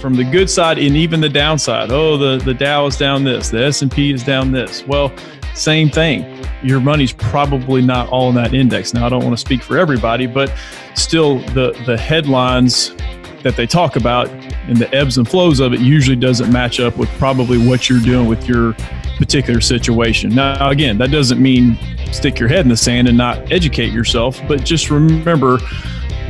from 0.00 0.14
the 0.14 0.24
good 0.24 0.48
side 0.48 0.78
and 0.78 0.96
even 0.96 1.20
the 1.20 1.28
downside. 1.28 1.90
Oh, 1.90 2.16
the, 2.16 2.42
the 2.44 2.54
Dow 2.54 2.86
is 2.86 2.96
down 2.96 3.24
this, 3.24 3.50
the 3.50 3.64
S&P 3.64 4.12
is 4.12 4.22
down 4.22 4.52
this. 4.52 4.86
Well, 4.86 5.12
same 5.54 5.90
thing. 5.90 6.44
Your 6.62 6.80
money's 6.80 7.12
probably 7.12 7.82
not 7.82 8.08
all 8.08 8.28
in 8.28 8.34
that 8.36 8.54
index. 8.54 8.94
Now, 8.94 9.06
I 9.06 9.08
don't 9.08 9.24
want 9.24 9.36
to 9.36 9.40
speak 9.40 9.62
for 9.62 9.76
everybody, 9.76 10.26
but 10.26 10.52
still 10.94 11.38
the, 11.50 11.72
the 11.86 11.96
headlines 11.96 12.94
that 13.42 13.54
they 13.56 13.66
talk 13.66 13.96
about 13.96 14.28
and 14.28 14.76
the 14.76 14.92
ebbs 14.94 15.18
and 15.18 15.28
flows 15.28 15.60
of 15.60 15.72
it 15.72 15.80
usually 15.80 16.16
doesn't 16.16 16.52
match 16.52 16.80
up 16.80 16.96
with 16.96 17.08
probably 17.18 17.58
what 17.58 17.88
you're 17.88 18.00
doing 18.00 18.26
with 18.26 18.48
your 18.48 18.74
particular 19.16 19.60
situation. 19.60 20.30
Now, 20.30 20.68
again, 20.68 20.98
that 20.98 21.10
doesn't 21.10 21.40
mean 21.40 21.78
stick 22.12 22.38
your 22.38 22.48
head 22.48 22.60
in 22.60 22.68
the 22.68 22.76
sand 22.76 23.08
and 23.08 23.16
not 23.16 23.52
educate 23.52 23.92
yourself, 23.92 24.40
but 24.48 24.64
just 24.64 24.90
remember 24.90 25.58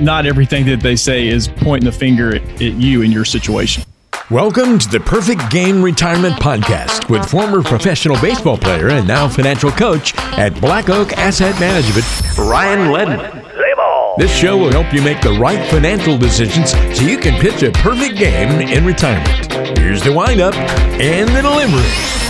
not 0.01 0.27
everything 0.27 0.67
that 0.67 0.81
they 0.81 0.97
say 0.97 1.29
is 1.29 1.49
pointing 1.49 1.85
the 1.85 1.97
finger 1.97 2.37
at, 2.37 2.61
you 2.61 3.03
in 3.03 3.11
your 3.11 3.25
situation. 3.25 3.83
Welcome 4.31 4.79
to 4.79 4.89
the 4.89 5.01
Perfect 5.01 5.51
Game 5.51 5.83
Retirement 5.83 6.35
Podcast 6.35 7.09
with 7.09 7.29
former 7.29 7.63
professional 7.63 8.21
baseball 8.21 8.59
player 8.59 8.91
and 8.91 9.09
now 9.09 9.27
financial 9.27 9.71
coach 9.71 10.15
at 10.17 10.61
Black 10.61 10.91
Oak 10.91 11.15
Asset 11.15 11.59
Management, 11.59 12.05
Ryan 12.39 12.91
Ledman. 12.91 14.19
This 14.19 14.35
show 14.37 14.57
will 14.57 14.73
help 14.73 14.93
you 14.93 15.01
make 15.01 15.21
the 15.23 15.33
right 15.33 15.65
financial 15.71 16.19
decisions 16.19 16.73
so 16.73 17.05
you 17.05 17.19
can 17.19 17.41
pitch 17.41 17.63
a 17.63 17.71
perfect 17.71 18.19
game 18.19 18.61
in 18.61 18.85
retirement. 18.85 19.79
Here's 19.79 20.03
the 20.03 20.13
windup 20.13 20.55
and 20.55 21.29
the 21.29 21.41
delivery. 21.41 22.28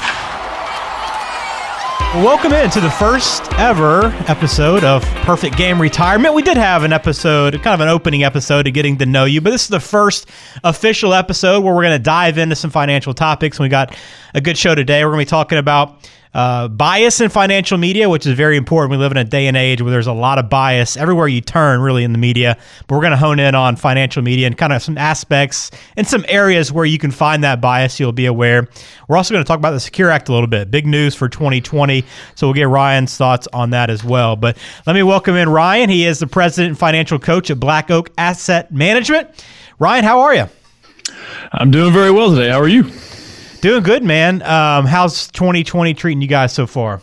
Welcome 2.14 2.54
into 2.54 2.80
the 2.80 2.90
first 2.90 3.52
ever 3.58 4.06
episode 4.28 4.82
of 4.82 5.04
Perfect 5.24 5.58
Game 5.58 5.78
Retirement. 5.80 6.34
We 6.34 6.40
did 6.40 6.56
have 6.56 6.82
an 6.82 6.90
episode, 6.90 7.52
kind 7.62 7.74
of 7.74 7.80
an 7.80 7.88
opening 7.88 8.24
episode 8.24 8.66
of 8.66 8.72
getting 8.72 8.96
to 8.96 9.06
know 9.06 9.26
you, 9.26 9.42
but 9.42 9.50
this 9.50 9.64
is 9.64 9.68
the 9.68 9.78
first 9.78 10.26
official 10.64 11.12
episode 11.12 11.62
where 11.62 11.74
we're 11.74 11.82
going 11.82 11.98
to 11.98 12.02
dive 12.02 12.38
into 12.38 12.56
some 12.56 12.70
financial 12.70 13.12
topics. 13.12 13.60
We 13.60 13.68
got 13.68 13.94
a 14.32 14.40
good 14.40 14.56
show 14.56 14.74
today. 14.74 15.04
We're 15.04 15.10
going 15.10 15.26
to 15.26 15.28
be 15.28 15.30
talking 15.30 15.58
about 15.58 16.10
uh, 16.34 16.68
bias 16.68 17.20
in 17.20 17.28
financial 17.28 17.78
media, 17.78 18.08
which 18.08 18.26
is 18.26 18.34
very 18.34 18.56
important. 18.56 18.90
We 18.90 18.96
live 18.96 19.12
in 19.12 19.18
a 19.18 19.24
day 19.24 19.46
and 19.46 19.56
age 19.56 19.80
where 19.82 19.90
there's 19.90 20.06
a 20.06 20.12
lot 20.12 20.38
of 20.38 20.48
bias 20.48 20.96
everywhere 20.96 21.28
you 21.28 21.40
turn, 21.40 21.80
really, 21.80 22.04
in 22.04 22.12
the 22.12 22.18
media. 22.18 22.56
But 22.86 22.96
we're 22.96 23.02
going 23.02 23.12
to 23.12 23.16
hone 23.16 23.38
in 23.38 23.54
on 23.54 23.76
financial 23.76 24.22
media 24.22 24.46
and 24.46 24.56
kind 24.56 24.72
of 24.72 24.82
some 24.82 24.98
aspects 24.98 25.70
and 25.96 26.06
some 26.06 26.24
areas 26.28 26.72
where 26.72 26.84
you 26.84 26.98
can 26.98 27.10
find 27.10 27.42
that 27.44 27.60
bias. 27.60 27.98
You'll 27.98 28.12
be 28.12 28.26
aware. 28.26 28.68
We're 29.08 29.16
also 29.16 29.34
going 29.34 29.44
to 29.44 29.48
talk 29.48 29.58
about 29.58 29.70
the 29.72 29.80
Secure 29.80 30.10
Act 30.10 30.28
a 30.28 30.32
little 30.32 30.46
bit. 30.46 30.70
Big 30.70 30.86
news 30.86 31.14
for 31.14 31.28
2020. 31.28 32.04
So 32.34 32.46
we'll 32.46 32.54
get 32.54 32.68
Ryan's 32.68 33.16
thoughts 33.16 33.48
on 33.52 33.70
that 33.70 33.90
as 33.90 34.04
well. 34.04 34.36
But 34.36 34.58
let 34.86 34.94
me 34.94 35.02
welcome 35.02 35.34
in 35.34 35.48
Ryan. 35.48 35.88
He 35.88 36.04
is 36.04 36.18
the 36.18 36.26
president 36.26 36.70
and 36.70 36.78
financial 36.78 37.18
coach 37.18 37.50
at 37.50 37.58
Black 37.58 37.90
Oak 37.90 38.10
Asset 38.18 38.70
Management. 38.72 39.44
Ryan, 39.78 40.04
how 40.04 40.20
are 40.20 40.34
you? 40.34 40.46
I'm 41.52 41.70
doing 41.70 41.92
very 41.92 42.10
well 42.10 42.30
today. 42.30 42.50
How 42.50 42.60
are 42.60 42.68
you? 42.68 42.90
Doing 43.60 43.82
good, 43.82 44.04
man. 44.04 44.40
Um, 44.42 44.86
how's 44.86 45.26
2020 45.32 45.92
treating 45.94 46.22
you 46.22 46.28
guys 46.28 46.52
so 46.52 46.64
far? 46.64 47.00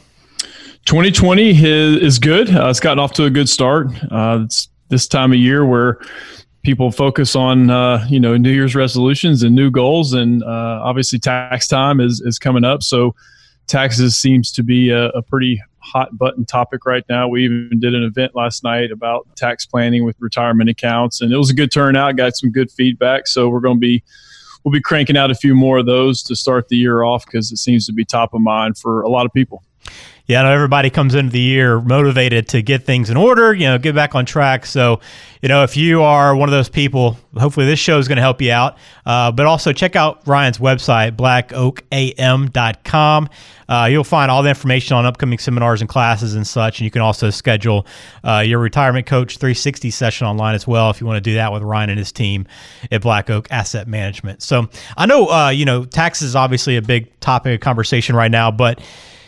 2020 0.86 1.52
is, 1.52 2.18
good. 2.18 2.50
Uh, 2.50 2.70
it's 2.70 2.80
gotten 2.80 2.98
off 2.98 3.12
to 3.14 3.26
a 3.26 3.30
good 3.30 3.50
start. 3.50 3.88
Uh, 4.10 4.40
it's 4.46 4.70
this 4.88 5.06
time 5.06 5.34
of 5.34 5.38
year 5.38 5.66
where 5.66 6.00
people 6.64 6.92
focus 6.92 7.36
on 7.36 7.70
uh, 7.70 8.06
you 8.10 8.22
know 8.22 8.38
New 8.38 8.52
Year's 8.52 8.74
resolutions 8.74 9.44
and 9.44 9.54
new 9.54 9.70
goals, 9.70 10.14
and 10.14 10.44
uh, 10.44 10.80
obviously 10.82 11.20
tax 11.20 11.68
time 11.68 12.00
is 12.00 12.22
is 12.22 12.40
coming 12.40 12.64
up. 12.64 12.84
So 12.84 13.14
taxes 13.68 14.16
seems 14.16 14.50
to 14.54 14.64
be 14.64 14.92
a, 14.92 15.10
a, 15.10 15.22
pretty 15.22 15.62
hot 15.80 16.18
button 16.18 16.46
topic 16.46 16.86
right 16.86 17.04
now. 17.10 17.28
We 17.28 17.44
even 17.44 17.80
did 17.82 17.94
an 17.94 18.04
event 18.04 18.34
last 18.34 18.64
night 18.64 18.92
about 18.92 19.28
tax 19.36 19.66
planning 19.66 20.06
with 20.06 20.16
retirement 20.22 20.70
accounts, 20.70 21.20
and 21.20 21.34
it 21.34 21.38
was 21.38 21.50
a 21.50 21.54
good 21.54 21.72
turnout. 21.72 22.16
Got 22.16 22.38
some 22.38 22.52
good 22.52 22.72
feedback. 22.72 23.28
So 23.28 23.50
we're 23.50 23.60
going 23.60 23.78
to 23.78 23.82
be 23.82 24.04
we'll 24.66 24.72
be 24.72 24.82
cranking 24.82 25.16
out 25.16 25.32
a 25.32 25.36
few 25.36 25.56
more 25.56 25.78
of 25.78 25.86
those 25.86 26.24
to 26.24 26.36
start 26.36 26.68
the 26.68 26.76
year 26.76 27.04
off 27.04 27.26
because 27.26 27.52
it 27.52 27.58
seems 27.58 27.86
to 27.86 27.94
be 27.94 28.04
top 28.04 28.34
of 28.34 28.42
mind 28.42 28.78
for 28.78 29.04
a 29.04 29.10
lot 29.10 29.26
of 29.26 29.32
people. 29.32 29.64
Yeah, 30.28 30.40
I 30.40 30.44
know 30.46 30.52
everybody 30.52 30.90
comes 30.90 31.14
into 31.14 31.32
the 31.32 31.40
year 31.40 31.80
motivated 31.80 32.48
to 32.48 32.64
get 32.64 32.84
things 32.84 33.12
in 33.12 33.18
order, 33.18 33.54
you 33.54 33.66
know, 33.66 33.78
get 33.78 33.94
back 33.94 34.16
on 34.16 34.26
track. 34.26 34.66
So, 34.66 35.00
you 35.44 35.50
know, 35.50 35.62
if 35.62 35.78
you 35.78 36.02
are 36.02 36.36
one 36.36 36.50
of 36.50 36.54
those 36.54 36.68
people, 36.68 37.16
hopefully 37.38 37.68
this 37.68 37.78
show 37.78 38.00
is 38.00 38.08
going 38.08 38.16
to 38.16 38.24
help 38.24 38.42
you 38.42 38.52
out. 38.52 38.76
Uh, 39.06 39.32
but 39.32 39.46
also 39.46 39.72
check 39.72 39.96
out 39.96 40.28
Ryan's 40.28 40.58
website, 40.58 41.16
blackoakam.com. 41.16 43.30
Uh, 43.70 43.88
you'll 43.92 44.04
find 44.04 44.32
all 44.32 44.42
the 44.42 44.50
information 44.50 44.98
on 44.98 45.06
upcoming 45.06 45.38
seminars 45.38 45.82
and 45.82 45.90
classes 45.90 46.34
and 46.34 46.48
such. 46.48 46.80
And 46.80 46.86
you 46.86 46.92
can 46.92 47.04
also 47.04 47.30
schedule 47.30 47.86
uh, 48.24 48.40
your 48.40 48.58
retirement 48.58 49.06
coach 49.06 49.38
360 49.38 49.92
session 49.92 50.26
online 50.26 50.56
as 50.56 50.66
well 50.66 50.90
if 50.90 51.00
you 51.00 51.06
want 51.06 51.18
to 51.18 51.30
do 51.30 51.36
that 51.36 51.54
with 51.54 51.62
Ryan 51.62 51.92
and 51.92 52.00
his 52.00 52.12
team 52.12 52.48
at 52.92 53.04
Black 53.04 53.30
Oak 53.30 53.48
Asset 53.52 53.88
Management. 53.88 54.42
So 54.42 54.70
I 54.98 55.06
know, 55.06 55.28
uh, 55.28 55.50
you 55.50 55.66
know, 55.66 55.86
taxes 55.86 56.30
is 56.30 56.36
obviously 56.36 56.78
a 56.78 56.82
big 56.82 57.20
topic 57.20 57.54
of 57.54 57.62
conversation 57.62 58.16
right 58.16 58.32
now, 58.32 58.50
but 58.50 58.82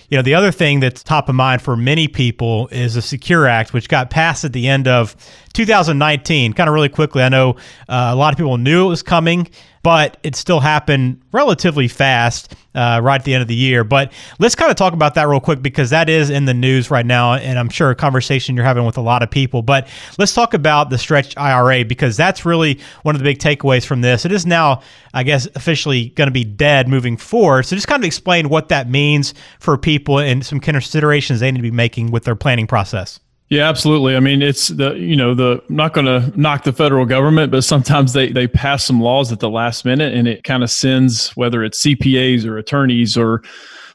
you 0.10 0.18
know, 0.18 0.22
the 0.22 0.36
other 0.36 0.52
thing 0.52 0.80
that's 0.80 1.04
top 1.04 1.28
of 1.28 1.36
mind 1.36 1.62
for 1.62 1.76
many 1.76 2.08
people 2.08 2.68
is 2.72 2.94
the 2.94 3.02
Secure 3.02 3.46
Act, 3.46 3.74
which 3.74 3.90
got 3.90 4.10
passed 4.10 4.46
at 4.46 4.54
the 4.54 4.68
end 4.68 4.88
of 4.88 5.16
2019, 5.58 6.54
kind 6.54 6.70
of 6.70 6.74
really 6.76 6.88
quickly. 6.88 7.24
I 7.24 7.30
know 7.30 7.56
uh, 7.90 8.12
a 8.12 8.16
lot 8.16 8.32
of 8.32 8.38
people 8.38 8.58
knew 8.58 8.86
it 8.86 8.90
was 8.90 9.02
coming, 9.02 9.48
but 9.82 10.18
it 10.22 10.36
still 10.36 10.60
happened 10.60 11.20
relatively 11.32 11.88
fast 11.88 12.54
uh, 12.76 13.00
right 13.02 13.20
at 13.20 13.26
the 13.26 13.34
end 13.34 13.42
of 13.42 13.48
the 13.48 13.56
year. 13.56 13.84
But 13.84 14.14
let's 14.38 14.54
kind 14.54 14.70
of 14.70 14.78
talk 14.78 14.94
about 14.94 15.16
that 15.16 15.28
real 15.28 15.40
quick 15.40 15.64
because 15.64 15.90
that 15.90 16.10
is 16.10 16.30
in 16.30 16.46
the 16.46 16.54
news 16.54 16.92
right 16.92 17.08
now, 17.08 17.34
and 17.34 17.58
I'm 17.58 17.70
sure 17.70 17.90
a 17.90 17.96
conversation 17.96 18.56
you're 18.56 18.66
having 18.66 18.86
with 18.86 18.98
a 18.98 19.02
lot 19.02 19.24
of 19.24 19.32
people. 19.32 19.64
But 19.64 19.88
let's 20.20 20.32
talk 20.32 20.54
about 20.54 20.92
the 20.92 21.00
stretch 21.00 21.36
IRA 21.38 21.84
because 21.84 22.16
that's 22.16 22.46
really 22.46 22.80
one 23.02 23.16
of 23.16 23.20
the 23.20 23.26
big 23.26 23.40
takeaways 23.40 23.84
from 23.84 24.02
this. 24.02 24.26
It 24.26 24.32
is 24.32 24.46
now, 24.46 24.84
I 25.16 25.24
guess, 25.24 25.48
officially 25.56 26.10
going 26.10 26.28
to 26.28 26.32
be 26.32 26.44
dead 26.44 26.88
moving 26.88 27.18
forward. 27.18 27.64
So 27.64 27.76
just 27.76 27.88
kind 27.88 28.04
of 28.04 28.06
explain 28.06 28.50
what 28.50 28.70
that 28.70 28.92
means 28.92 29.34
for 29.60 29.76
people 29.76 30.20
and 30.20 30.46
some 30.46 30.60
considerations 30.60 31.40
they 31.40 31.52
need 31.52 31.58
to 31.58 31.64
be 31.64 31.72
making 31.72 32.12
with 32.12 32.26
their 32.26 32.36
planning 32.36 32.68
process. 32.68 33.20
Yeah, 33.50 33.70
absolutely. 33.70 34.18
I 34.18 34.20
mean, 34.20 34.42
it's 34.42 34.68
the 34.68 34.94
you 34.96 35.16
know 35.16 35.34
the 35.34 35.64
I'm 35.70 35.76
not 35.76 35.94
going 35.94 36.06
to 36.06 36.38
knock 36.40 36.64
the 36.64 36.74
federal 36.74 37.06
government, 37.06 37.52
but 37.52 37.64
sometimes 37.64 38.12
they 38.14 38.30
they 38.32 38.48
pass 38.48 38.84
some 38.84 39.00
laws 39.00 39.32
at 39.32 39.40
the 39.40 39.50
last 39.50 39.86
minute, 39.86 40.14
and 40.14 40.28
it 40.28 40.44
kind 40.44 40.64
of 40.64 40.70
sends 40.70 41.30
whether 41.32 41.64
it's 41.64 41.82
CPAs 41.82 42.46
or 42.46 42.58
attorneys 42.58 43.18
or 43.18 43.42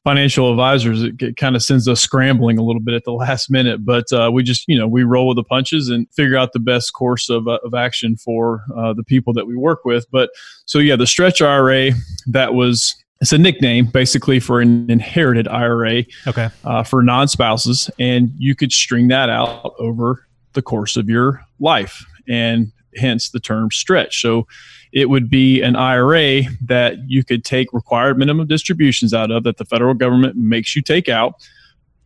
financial 0.04 0.50
advisors, 0.50 1.02
it, 1.02 1.20
it 1.22 1.36
kind 1.36 1.54
of 1.54 1.62
sends 1.62 1.86
us 1.86 2.00
scrambling 2.00 2.58
a 2.58 2.62
little 2.62 2.80
bit 2.80 2.94
at 2.94 3.04
the 3.04 3.12
last 3.12 3.50
minute. 3.50 3.84
But 3.84 4.12
uh, 4.12 4.30
we 4.32 4.42
just 4.42 4.64
you 4.68 4.78
know 4.78 4.88
we 4.88 5.02
roll 5.02 5.28
with 5.28 5.36
the 5.36 5.44
punches 5.44 5.88
and 5.88 6.06
figure 6.12 6.36
out 6.36 6.52
the 6.52 6.58
best 6.58 6.92
course 6.92 7.28
of 7.28 7.46
uh, 7.48 7.58
of 7.64 7.74
action 7.74 8.16
for 8.16 8.64
uh, 8.76 8.92
the 8.94 9.04
people 9.04 9.32
that 9.34 9.46
we 9.46 9.56
work 9.56 9.84
with. 9.84 10.06
But 10.10 10.30
so 10.66 10.78
yeah, 10.78 10.96
the 10.96 11.06
stretch 11.06 11.40
IRA 11.40 11.90
that 12.26 12.54
was 12.54 12.94
it's 13.22 13.32
a 13.32 13.38
nickname 13.38 13.86
basically 13.86 14.40
for 14.40 14.60
an 14.60 14.90
inherited 14.90 15.46
IRA 15.46 16.04
okay. 16.26 16.48
Uh, 16.64 16.82
for 16.82 17.04
non 17.04 17.28
spouses. 17.28 17.88
And 18.00 18.32
you 18.36 18.56
could 18.56 18.72
string 18.72 19.08
that 19.08 19.30
out 19.30 19.74
over 19.78 20.26
the 20.54 20.60
course 20.60 20.96
of 20.96 21.08
your 21.08 21.42
life, 21.60 22.04
and 22.28 22.72
hence 22.96 23.30
the 23.30 23.38
term 23.40 23.70
stretch. 23.70 24.20
So 24.20 24.48
it 24.92 25.08
would 25.08 25.30
be 25.30 25.62
an 25.62 25.76
IRA 25.76 26.42
that 26.66 26.96
you 27.08 27.24
could 27.24 27.44
take 27.44 27.72
required 27.72 28.18
minimum 28.18 28.48
distributions 28.48 29.14
out 29.14 29.30
of 29.30 29.44
that 29.44 29.56
the 29.56 29.64
federal 29.64 29.94
government 29.94 30.36
makes 30.36 30.74
you 30.74 30.82
take 30.82 31.08
out. 31.08 31.34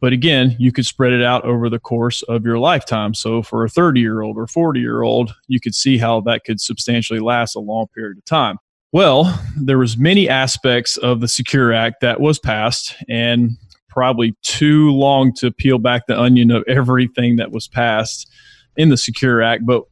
But 0.01 0.13
again, 0.13 0.55
you 0.59 0.71
could 0.71 0.85
spread 0.85 1.15
it 1.15 1.23
out 1.23 1.45
over 1.45 1.71
the 1.71 1.81
course 1.81 2.23
of 2.25 2.45
your 2.45 2.59
lifetime. 2.59 3.15
So 3.15 3.43
for 3.43 3.65
a 3.65 3.71
30 3.71 4.01
year 4.01 4.21
old 4.21 4.37
or 4.37 4.47
40 4.47 4.81
year 4.81 5.01
old, 5.01 5.35
you 5.49 5.61
could 5.61 5.75
see 5.75 5.97
how 5.97 6.21
that 6.21 6.45
could 6.45 6.61
substantially 6.61 7.21
last 7.21 7.57
a 7.57 7.61
long 7.61 7.87
period 7.95 8.19
of 8.19 8.25
time. 8.27 8.59
Well, 8.97 9.39
there 9.55 9.77
was 9.77 9.99
many 9.99 10.27
aspects 10.27 10.97
of 10.97 11.21
the 11.21 11.29
Secure 11.29 11.71
Act 11.71 12.01
that 12.01 12.19
was 12.19 12.39
passed 12.39 12.97
and 13.11 13.51
probably 13.91 14.35
too 14.41 14.91
long 14.91 15.35
to 15.35 15.51
peel 15.51 15.77
back 15.77 16.07
the 16.07 16.19
onion 16.19 16.51
of 16.51 16.65
everything 16.67 17.37
that 17.37 17.53
was 17.53 17.69
passed 17.69 18.27
in 18.75 18.89
the 18.89 18.97
Secure 18.97 19.43
Act, 19.43 19.67
but 19.67 19.83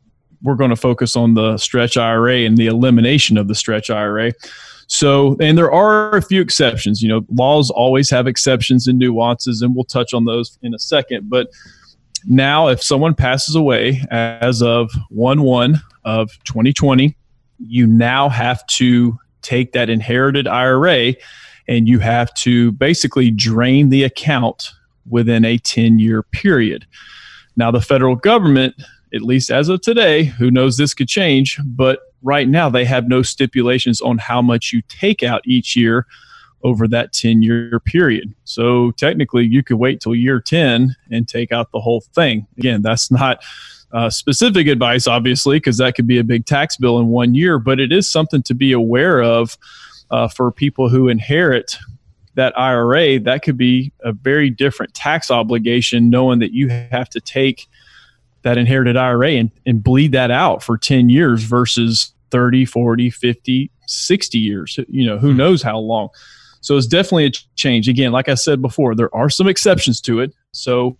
we're 0.42 0.54
going 0.54 0.70
to 0.70 0.76
focus 0.76 1.16
on 1.16 1.34
the 1.34 1.58
stretch 1.58 1.98
IRA 1.98 2.46
and 2.46 2.56
the 2.56 2.66
elimination 2.66 3.36
of 3.36 3.46
the 3.46 3.54
stretch 3.54 3.90
IRA. 3.90 4.32
So, 4.86 5.36
and 5.38 5.58
there 5.58 5.70
are 5.70 6.16
a 6.16 6.22
few 6.22 6.40
exceptions. 6.40 7.02
You 7.02 7.10
know, 7.10 7.26
laws 7.28 7.68
always 7.68 8.08
have 8.08 8.26
exceptions 8.26 8.86
and 8.86 8.98
nuances, 8.98 9.60
and 9.60 9.74
we'll 9.74 9.84
touch 9.84 10.14
on 10.14 10.24
those 10.24 10.58
in 10.62 10.72
a 10.72 10.78
second. 10.78 11.28
But 11.28 11.48
now, 12.24 12.68
if 12.68 12.82
someone 12.82 13.14
passes 13.14 13.54
away 13.54 14.02
as 14.10 14.62
of 14.62 14.90
1 15.10 15.42
1 15.42 15.82
of 16.06 16.30
2020, 16.44 17.14
you 17.68 17.86
now 17.86 18.28
have 18.28 18.66
to 18.66 19.18
take 19.42 19.72
that 19.72 19.90
inherited 19.90 20.46
IRA 20.46 21.14
and 21.68 21.88
you 21.88 21.98
have 21.98 22.32
to 22.34 22.72
basically 22.72 23.30
drain 23.30 23.88
the 23.88 24.04
account 24.04 24.70
within 25.08 25.44
a 25.44 25.58
10 25.58 25.98
year 25.98 26.22
period. 26.22 26.86
Now, 27.56 27.70
the 27.70 27.80
federal 27.80 28.16
government, 28.16 28.74
at 29.14 29.22
least 29.22 29.50
as 29.50 29.68
of 29.68 29.80
today, 29.80 30.24
who 30.24 30.50
knows 30.50 30.76
this 30.76 30.94
could 30.94 31.08
change, 31.08 31.58
but 31.64 32.00
right 32.22 32.48
now 32.48 32.68
they 32.68 32.84
have 32.84 33.06
no 33.06 33.22
stipulations 33.22 34.00
on 34.00 34.18
how 34.18 34.42
much 34.42 34.72
you 34.72 34.82
take 34.88 35.22
out 35.22 35.42
each 35.44 35.76
year 35.76 36.06
over 36.64 36.88
that 36.88 37.12
10 37.12 37.42
year 37.42 37.78
period. 37.78 38.34
So 38.44 38.90
technically, 38.92 39.44
you 39.44 39.62
could 39.62 39.76
wait 39.76 40.00
till 40.00 40.14
year 40.14 40.40
10 40.40 40.96
and 41.10 41.28
take 41.28 41.52
out 41.52 41.70
the 41.70 41.80
whole 41.80 42.00
thing. 42.00 42.46
Again, 42.58 42.82
that's 42.82 43.10
not 43.10 43.44
uh, 43.94 44.10
specific 44.10 44.66
advice, 44.66 45.06
obviously, 45.06 45.56
because 45.56 45.78
that 45.78 45.94
could 45.94 46.06
be 46.06 46.18
a 46.18 46.24
big 46.24 46.44
tax 46.44 46.76
bill 46.76 46.98
in 46.98 47.08
one 47.08 47.34
year, 47.34 47.58
but 47.60 47.78
it 47.78 47.92
is 47.92 48.10
something 48.10 48.42
to 48.42 48.54
be 48.54 48.72
aware 48.72 49.22
of 49.22 49.56
uh, 50.10 50.26
for 50.26 50.50
people 50.50 50.88
who 50.88 51.08
inherit 51.08 51.76
that 52.34 52.58
IRA. 52.58 53.20
That 53.20 53.42
could 53.42 53.56
be 53.56 53.92
a 54.02 54.12
very 54.12 54.50
different 54.50 54.94
tax 54.94 55.30
obligation, 55.30 56.10
knowing 56.10 56.40
that 56.40 56.52
you 56.52 56.68
have 56.68 57.08
to 57.10 57.20
take 57.20 57.68
that 58.42 58.58
inherited 58.58 58.96
IRA 58.96 59.30
and, 59.30 59.52
and 59.64 59.82
bleed 59.82 60.10
that 60.12 60.32
out 60.32 60.62
for 60.62 60.76
10 60.76 61.08
years 61.08 61.44
versus 61.44 62.12
30, 62.32 62.64
40, 62.64 63.10
50, 63.10 63.70
60 63.86 64.38
years. 64.38 64.78
You 64.88 65.06
know, 65.06 65.18
who 65.18 65.30
hmm. 65.30 65.38
knows 65.38 65.62
how 65.62 65.78
long. 65.78 66.08
So 66.62 66.76
it's 66.76 66.86
definitely 66.86 67.26
a 67.26 67.30
change. 67.56 67.88
Again, 67.88 68.10
like 68.10 68.28
I 68.28 68.34
said 68.34 68.60
before, 68.60 68.94
there 68.94 69.14
are 69.14 69.30
some 69.30 69.46
exceptions 69.46 70.00
to 70.00 70.20
it. 70.20 70.32
So, 70.52 70.96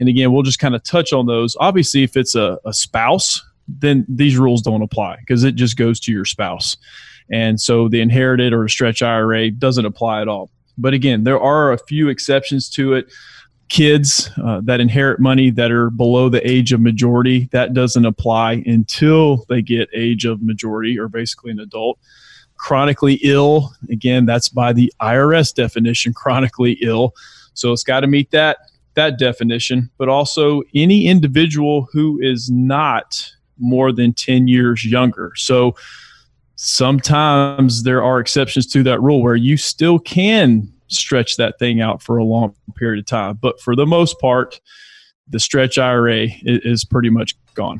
and 0.00 0.08
again, 0.08 0.32
we'll 0.32 0.42
just 0.42 0.58
kind 0.58 0.74
of 0.74 0.82
touch 0.82 1.12
on 1.12 1.26
those. 1.26 1.56
Obviously, 1.58 2.02
if 2.02 2.16
it's 2.16 2.34
a, 2.34 2.58
a 2.64 2.72
spouse, 2.72 3.42
then 3.66 4.06
these 4.08 4.36
rules 4.36 4.62
don't 4.62 4.82
apply 4.82 5.16
because 5.20 5.44
it 5.44 5.54
just 5.54 5.76
goes 5.76 6.00
to 6.00 6.12
your 6.12 6.24
spouse. 6.24 6.76
And 7.30 7.60
so 7.60 7.88
the 7.88 8.00
inherited 8.00 8.52
or 8.52 8.68
stretch 8.68 9.02
IRA 9.02 9.50
doesn't 9.50 9.84
apply 9.84 10.22
at 10.22 10.28
all. 10.28 10.50
But 10.78 10.94
again, 10.94 11.24
there 11.24 11.40
are 11.40 11.72
a 11.72 11.78
few 11.78 12.08
exceptions 12.08 12.70
to 12.70 12.94
it. 12.94 13.12
Kids 13.68 14.30
uh, 14.42 14.62
that 14.64 14.80
inherit 14.80 15.20
money 15.20 15.50
that 15.50 15.70
are 15.70 15.90
below 15.90 16.30
the 16.30 16.48
age 16.48 16.72
of 16.72 16.80
majority, 16.80 17.50
that 17.52 17.74
doesn't 17.74 18.06
apply 18.06 18.62
until 18.64 19.44
they 19.50 19.60
get 19.60 19.90
age 19.92 20.24
of 20.24 20.40
majority 20.40 20.98
or 20.98 21.08
basically 21.08 21.50
an 21.50 21.60
adult 21.60 21.98
chronically 22.56 23.14
ill. 23.22 23.72
Again, 23.90 24.24
that's 24.24 24.48
by 24.48 24.72
the 24.72 24.90
IRS 25.02 25.54
definition, 25.54 26.14
chronically 26.14 26.78
ill. 26.80 27.14
So 27.52 27.72
it's 27.72 27.84
got 27.84 28.00
to 28.00 28.06
meet 28.06 28.30
that 28.30 28.58
that 28.98 29.16
definition, 29.18 29.88
but 29.96 30.08
also 30.08 30.62
any 30.74 31.06
individual 31.06 31.88
who 31.92 32.18
is 32.20 32.50
not 32.50 33.32
more 33.58 33.92
than 33.92 34.12
10 34.12 34.48
years 34.48 34.84
younger. 34.84 35.32
So 35.36 35.76
sometimes 36.56 37.84
there 37.84 38.02
are 38.02 38.18
exceptions 38.18 38.66
to 38.72 38.82
that 38.82 39.00
rule 39.00 39.22
where 39.22 39.36
you 39.36 39.56
still 39.56 40.00
can 40.00 40.72
stretch 40.88 41.36
that 41.36 41.58
thing 41.60 41.80
out 41.80 42.02
for 42.02 42.16
a 42.16 42.24
long 42.24 42.54
period 42.74 42.98
of 42.98 43.06
time. 43.06 43.38
But 43.40 43.60
for 43.60 43.76
the 43.76 43.86
most 43.86 44.18
part, 44.18 44.60
the 45.28 45.38
stretch 45.38 45.78
IRA 45.78 46.26
is, 46.42 46.84
pretty 46.84 47.10
much 47.10 47.36
gone. 47.54 47.78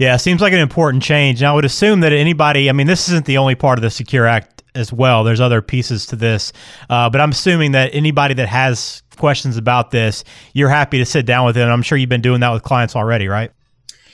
Yeah, 0.00 0.16
seems 0.16 0.40
like 0.40 0.54
an 0.54 0.60
important 0.60 1.02
change. 1.02 1.42
Now, 1.42 1.52
I 1.52 1.54
would 1.56 1.66
assume 1.66 2.00
that 2.00 2.14
anybody, 2.14 2.70
I 2.70 2.72
mean, 2.72 2.86
this 2.86 3.10
isn't 3.10 3.26
the 3.26 3.36
only 3.36 3.54
part 3.54 3.78
of 3.78 3.82
the 3.82 3.90
Secure 3.90 4.26
Act 4.26 4.62
as 4.74 4.90
well. 4.90 5.24
There's 5.24 5.42
other 5.42 5.60
pieces 5.60 6.06
to 6.06 6.16
this. 6.16 6.54
Uh, 6.88 7.10
but 7.10 7.20
I'm 7.20 7.32
assuming 7.32 7.72
that 7.72 7.94
anybody 7.94 8.32
that 8.32 8.48
has 8.48 9.02
questions 9.18 9.58
about 9.58 9.90
this, 9.90 10.24
you're 10.54 10.70
happy 10.70 10.96
to 10.96 11.04
sit 11.04 11.26
down 11.26 11.44
with 11.44 11.54
them. 11.54 11.68
I'm 11.68 11.82
sure 11.82 11.98
you've 11.98 12.08
been 12.08 12.22
doing 12.22 12.40
that 12.40 12.48
with 12.50 12.62
clients 12.62 12.96
already, 12.96 13.28
right? 13.28 13.52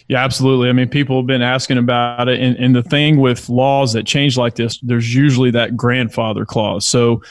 Yeah, 0.08 0.24
absolutely. 0.24 0.70
I 0.70 0.72
mean, 0.72 0.88
people 0.88 1.18
have 1.18 1.28
been 1.28 1.40
asking 1.40 1.78
about 1.78 2.28
it. 2.28 2.40
And, 2.40 2.56
and 2.56 2.74
the 2.74 2.82
thing 2.82 3.18
with 3.18 3.48
laws 3.48 3.92
that 3.92 4.06
change 4.06 4.36
like 4.36 4.56
this, 4.56 4.80
there's 4.80 5.14
usually 5.14 5.52
that 5.52 5.76
grandfather 5.76 6.44
clause. 6.44 6.84
So 6.84 7.22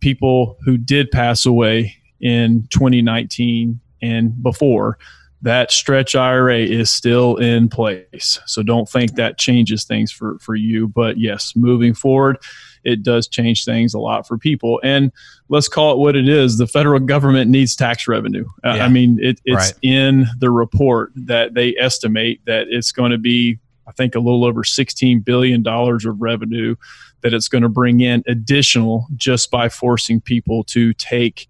people 0.00 0.56
who 0.64 0.78
did 0.78 1.10
pass 1.10 1.44
away 1.44 1.96
in 2.18 2.66
2019 2.70 3.78
and 4.00 4.42
before, 4.42 4.96
that 5.42 5.70
stretch 5.70 6.14
IRA 6.14 6.58
is 6.58 6.90
still 6.90 7.36
in 7.36 7.68
place. 7.68 8.38
So 8.46 8.62
don't 8.62 8.88
think 8.88 9.14
that 9.14 9.38
changes 9.38 9.84
things 9.84 10.12
for, 10.12 10.38
for 10.38 10.54
you. 10.54 10.88
But 10.88 11.18
yes, 11.18 11.54
moving 11.56 11.94
forward, 11.94 12.38
it 12.84 13.02
does 13.02 13.26
change 13.26 13.64
things 13.64 13.94
a 13.94 13.98
lot 13.98 14.26
for 14.26 14.36
people. 14.38 14.80
And 14.84 15.12
let's 15.48 15.68
call 15.68 15.92
it 15.92 15.98
what 15.98 16.16
it 16.16 16.28
is 16.28 16.58
the 16.58 16.66
federal 16.66 17.00
government 17.00 17.50
needs 17.50 17.74
tax 17.74 18.06
revenue. 18.06 18.46
Uh, 18.64 18.74
yeah. 18.76 18.84
I 18.84 18.88
mean, 18.88 19.18
it, 19.20 19.40
it's 19.44 19.72
right. 19.72 19.78
in 19.82 20.26
the 20.38 20.50
report 20.50 21.12
that 21.14 21.54
they 21.54 21.74
estimate 21.76 22.44
that 22.46 22.66
it's 22.68 22.92
going 22.92 23.12
to 23.12 23.18
be, 23.18 23.58
I 23.86 23.92
think, 23.92 24.14
a 24.14 24.20
little 24.20 24.44
over 24.44 24.62
$16 24.62 25.24
billion 25.24 25.66
of 25.66 26.20
revenue 26.20 26.76
that 27.22 27.34
it's 27.34 27.48
going 27.48 27.62
to 27.62 27.68
bring 27.68 28.00
in 28.00 28.22
additional 28.26 29.06
just 29.16 29.50
by 29.50 29.68
forcing 29.68 30.20
people 30.20 30.64
to 30.64 30.92
take 30.94 31.48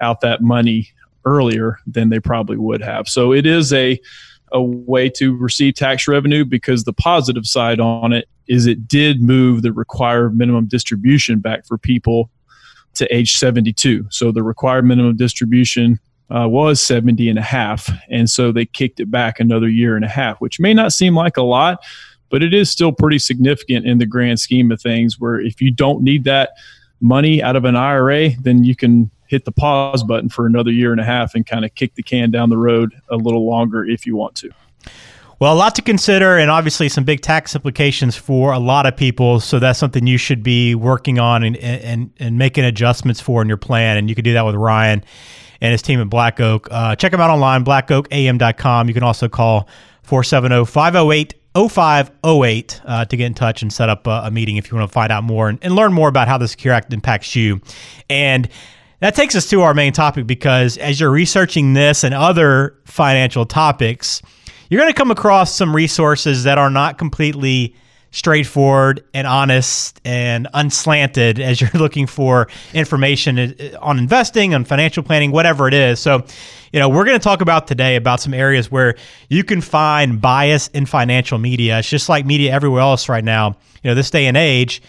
out 0.00 0.20
that 0.20 0.42
money 0.42 0.90
earlier 1.24 1.78
than 1.86 2.08
they 2.08 2.20
probably 2.20 2.56
would 2.56 2.82
have. 2.82 3.08
So 3.08 3.32
it 3.32 3.46
is 3.46 3.72
a 3.72 4.00
a 4.52 4.62
way 4.62 5.08
to 5.08 5.36
receive 5.36 5.74
tax 5.74 6.06
revenue 6.06 6.44
because 6.44 6.84
the 6.84 6.92
positive 6.92 7.46
side 7.46 7.80
on 7.80 8.12
it 8.12 8.28
is 8.48 8.66
it 8.66 8.86
did 8.86 9.22
move 9.22 9.62
the 9.62 9.72
required 9.72 10.36
minimum 10.36 10.66
distribution 10.66 11.38
back 11.38 11.66
for 11.66 11.78
people 11.78 12.30
to 12.94 13.12
age 13.14 13.36
72. 13.36 14.06
So 14.10 14.30
the 14.30 14.42
required 14.42 14.84
minimum 14.84 15.16
distribution 15.16 15.98
uh, 16.34 16.48
was 16.48 16.80
70 16.80 17.28
and 17.28 17.38
a 17.38 17.42
half. 17.42 17.90
And 18.10 18.28
so 18.28 18.52
they 18.52 18.66
kicked 18.66 19.00
it 19.00 19.10
back 19.10 19.40
another 19.40 19.68
year 19.68 19.96
and 19.96 20.04
a 20.04 20.08
half, 20.08 20.40
which 20.40 20.60
may 20.60 20.74
not 20.74 20.92
seem 20.92 21.14
like 21.14 21.36
a 21.36 21.42
lot, 21.42 21.82
but 22.28 22.42
it 22.42 22.54
is 22.54 22.70
still 22.70 22.92
pretty 22.92 23.18
significant 23.18 23.86
in 23.86 23.98
the 23.98 24.06
grand 24.06 24.40
scheme 24.40 24.70
of 24.70 24.80
things 24.80 25.18
where 25.18 25.40
if 25.40 25.60
you 25.60 25.70
don't 25.70 26.02
need 26.02 26.24
that 26.24 26.50
money 27.00 27.42
out 27.42 27.56
of 27.56 27.64
an 27.64 27.76
IRA, 27.76 28.30
then 28.40 28.64
you 28.64 28.76
can 28.76 29.10
hit 29.32 29.46
the 29.46 29.52
pause 29.52 30.04
button 30.04 30.28
for 30.28 30.46
another 30.46 30.70
year 30.70 30.92
and 30.92 31.00
a 31.00 31.04
half 31.04 31.34
and 31.34 31.46
kind 31.46 31.64
of 31.64 31.74
kick 31.74 31.94
the 31.94 32.02
can 32.02 32.30
down 32.30 32.50
the 32.50 32.58
road 32.58 32.92
a 33.10 33.16
little 33.16 33.46
longer 33.46 33.82
if 33.82 34.06
you 34.06 34.14
want 34.14 34.34
to. 34.36 34.50
Well, 35.40 35.54
a 35.54 35.56
lot 35.56 35.74
to 35.76 35.82
consider, 35.82 36.36
and 36.36 36.50
obviously 36.50 36.88
some 36.90 37.02
big 37.02 37.22
tax 37.22 37.56
implications 37.56 38.14
for 38.14 38.52
a 38.52 38.58
lot 38.58 38.84
of 38.84 38.94
people. 38.94 39.40
So 39.40 39.58
that's 39.58 39.78
something 39.78 40.06
you 40.06 40.18
should 40.18 40.42
be 40.42 40.74
working 40.74 41.18
on 41.18 41.42
and 41.42 41.56
and, 41.56 42.12
and 42.20 42.38
making 42.38 42.64
adjustments 42.64 43.20
for 43.20 43.42
in 43.42 43.48
your 43.48 43.56
plan. 43.56 43.96
And 43.96 44.08
you 44.08 44.14
can 44.14 44.22
do 44.22 44.34
that 44.34 44.42
with 44.42 44.54
Ryan 44.54 45.02
and 45.62 45.72
his 45.72 45.80
team 45.80 45.98
at 45.98 46.10
Black 46.10 46.38
Oak. 46.38 46.68
Uh, 46.70 46.94
check 46.94 47.10
them 47.10 47.20
out 47.20 47.30
online, 47.30 47.64
blackoakam.com. 47.64 48.86
You 48.86 48.94
can 48.94 49.02
also 49.02 49.28
call 49.28 49.66
470 50.02 50.66
508 50.66 51.34
0508 51.54 52.80
uh, 52.84 53.04
to 53.06 53.16
get 53.16 53.26
in 53.26 53.34
touch 53.34 53.62
and 53.62 53.72
set 53.72 53.88
up 53.88 54.06
a, 54.06 54.22
a, 54.24 54.30
meeting 54.30 54.56
if 54.56 54.70
you 54.70 54.76
want 54.76 54.88
to 54.88 54.92
find 54.92 55.10
out 55.10 55.24
more 55.24 55.48
and, 55.48 55.58
and 55.62 55.74
learn 55.74 55.92
more 55.92 56.08
about 56.08 56.28
how 56.28 56.38
the 56.38 56.48
Secure 56.48 56.72
Act 56.72 56.92
impacts 56.92 57.34
you. 57.34 57.60
And 58.08 58.48
that 59.02 59.16
takes 59.16 59.34
us 59.34 59.50
to 59.50 59.62
our 59.62 59.74
main 59.74 59.92
topic 59.92 60.28
because 60.28 60.78
as 60.78 61.00
you're 61.00 61.10
researching 61.10 61.72
this 61.72 62.04
and 62.04 62.14
other 62.14 62.78
financial 62.84 63.44
topics, 63.44 64.22
you're 64.70 64.80
going 64.80 64.92
to 64.92 64.96
come 64.96 65.10
across 65.10 65.52
some 65.52 65.74
resources 65.74 66.44
that 66.44 66.56
are 66.56 66.70
not 66.70 66.98
completely 66.98 67.74
straightforward 68.12 69.02
and 69.12 69.26
honest 69.26 70.00
and 70.04 70.46
unslanted 70.54 71.40
as 71.40 71.60
you're 71.60 71.70
looking 71.74 72.06
for 72.06 72.46
information 72.74 73.38
uh, 73.38 73.76
on 73.80 73.98
investing, 73.98 74.54
on 74.54 74.64
financial 74.64 75.02
planning, 75.02 75.32
whatever 75.32 75.66
it 75.66 75.74
is. 75.74 75.98
So, 75.98 76.24
you 76.72 76.78
know, 76.78 76.88
we're 76.88 77.04
going 77.04 77.18
to 77.18 77.24
talk 77.24 77.40
about 77.40 77.66
today 77.66 77.96
about 77.96 78.20
some 78.20 78.32
areas 78.32 78.70
where 78.70 78.94
you 79.28 79.42
can 79.42 79.60
find 79.62 80.20
bias 80.20 80.68
in 80.68 80.86
financial 80.86 81.38
media. 81.38 81.80
It's 81.80 81.90
just 81.90 82.08
like 82.08 82.24
media 82.24 82.52
everywhere 82.52 82.82
else 82.82 83.08
right 83.08 83.24
now. 83.24 83.56
You 83.82 83.90
know, 83.90 83.94
this 83.96 84.12
day 84.12 84.26
and 84.26 84.36
age, 84.36 84.80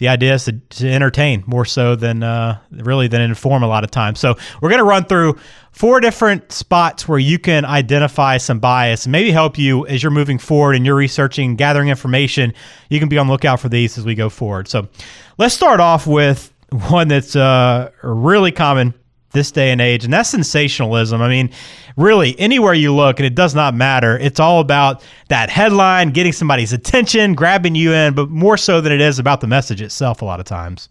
the 0.00 0.08
idea 0.08 0.32
is 0.32 0.46
to, 0.46 0.52
to 0.52 0.90
entertain 0.90 1.44
more 1.46 1.66
so 1.66 1.94
than 1.94 2.22
uh, 2.22 2.58
really 2.70 3.06
than 3.06 3.20
inform 3.20 3.62
a 3.62 3.66
lot 3.66 3.84
of 3.84 3.90
times. 3.90 4.18
So 4.18 4.34
we're 4.60 4.70
going 4.70 4.78
to 4.78 4.84
run 4.84 5.04
through 5.04 5.38
four 5.72 6.00
different 6.00 6.52
spots 6.52 7.06
where 7.06 7.18
you 7.18 7.38
can 7.38 7.66
identify 7.66 8.38
some 8.38 8.60
bias 8.60 9.04
and 9.04 9.12
maybe 9.12 9.30
help 9.30 9.58
you 9.58 9.86
as 9.86 10.02
you're 10.02 10.10
moving 10.10 10.38
forward 10.38 10.74
and 10.74 10.86
you're 10.86 10.96
researching, 10.96 11.54
gathering 11.54 11.90
information. 11.90 12.54
You 12.88 12.98
can 12.98 13.10
be 13.10 13.18
on 13.18 13.26
the 13.26 13.32
lookout 13.34 13.60
for 13.60 13.68
these 13.68 13.98
as 13.98 14.06
we 14.06 14.14
go 14.14 14.30
forward. 14.30 14.68
So 14.68 14.88
let's 15.36 15.54
start 15.54 15.80
off 15.80 16.06
with 16.06 16.50
one 16.88 17.08
that's 17.08 17.36
uh, 17.36 17.90
really 18.02 18.52
common 18.52 18.94
this 19.32 19.50
day 19.50 19.70
and 19.70 19.80
age, 19.80 20.04
and 20.04 20.12
that's 20.12 20.28
sensationalism. 20.28 21.22
I 21.22 21.28
mean, 21.28 21.50
really, 21.96 22.38
anywhere 22.38 22.74
you 22.74 22.94
look, 22.94 23.18
and 23.18 23.26
it 23.26 23.34
does 23.34 23.54
not 23.54 23.74
matter, 23.74 24.18
it's 24.18 24.40
all 24.40 24.60
about 24.60 25.02
that 25.28 25.50
headline, 25.50 26.10
getting 26.10 26.32
somebody's 26.32 26.72
attention, 26.72 27.34
grabbing 27.34 27.74
you 27.74 27.92
in, 27.92 28.14
but 28.14 28.30
more 28.30 28.56
so 28.56 28.80
than 28.80 28.92
it 28.92 29.00
is 29.00 29.18
about 29.18 29.40
the 29.40 29.46
message 29.46 29.80
itself, 29.80 30.22
a 30.22 30.24
lot 30.24 30.40
of 30.40 30.46
times. 30.46 30.88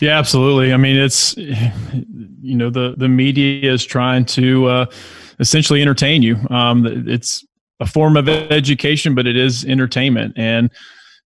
Yeah, 0.00 0.18
absolutely. 0.18 0.72
I 0.72 0.76
mean, 0.76 0.96
it's 0.96 1.36
you 1.36 2.56
know 2.56 2.70
the 2.70 2.94
the 2.96 3.08
media 3.08 3.72
is 3.72 3.84
trying 3.84 4.24
to 4.26 4.66
uh, 4.66 4.86
essentially 5.38 5.80
entertain 5.80 6.22
you. 6.22 6.38
Um, 6.50 6.84
it's 7.08 7.44
a 7.78 7.86
form 7.86 8.16
of 8.16 8.28
education, 8.28 9.14
but 9.14 9.26
it 9.26 9.36
is 9.36 9.64
entertainment, 9.64 10.34
and 10.36 10.70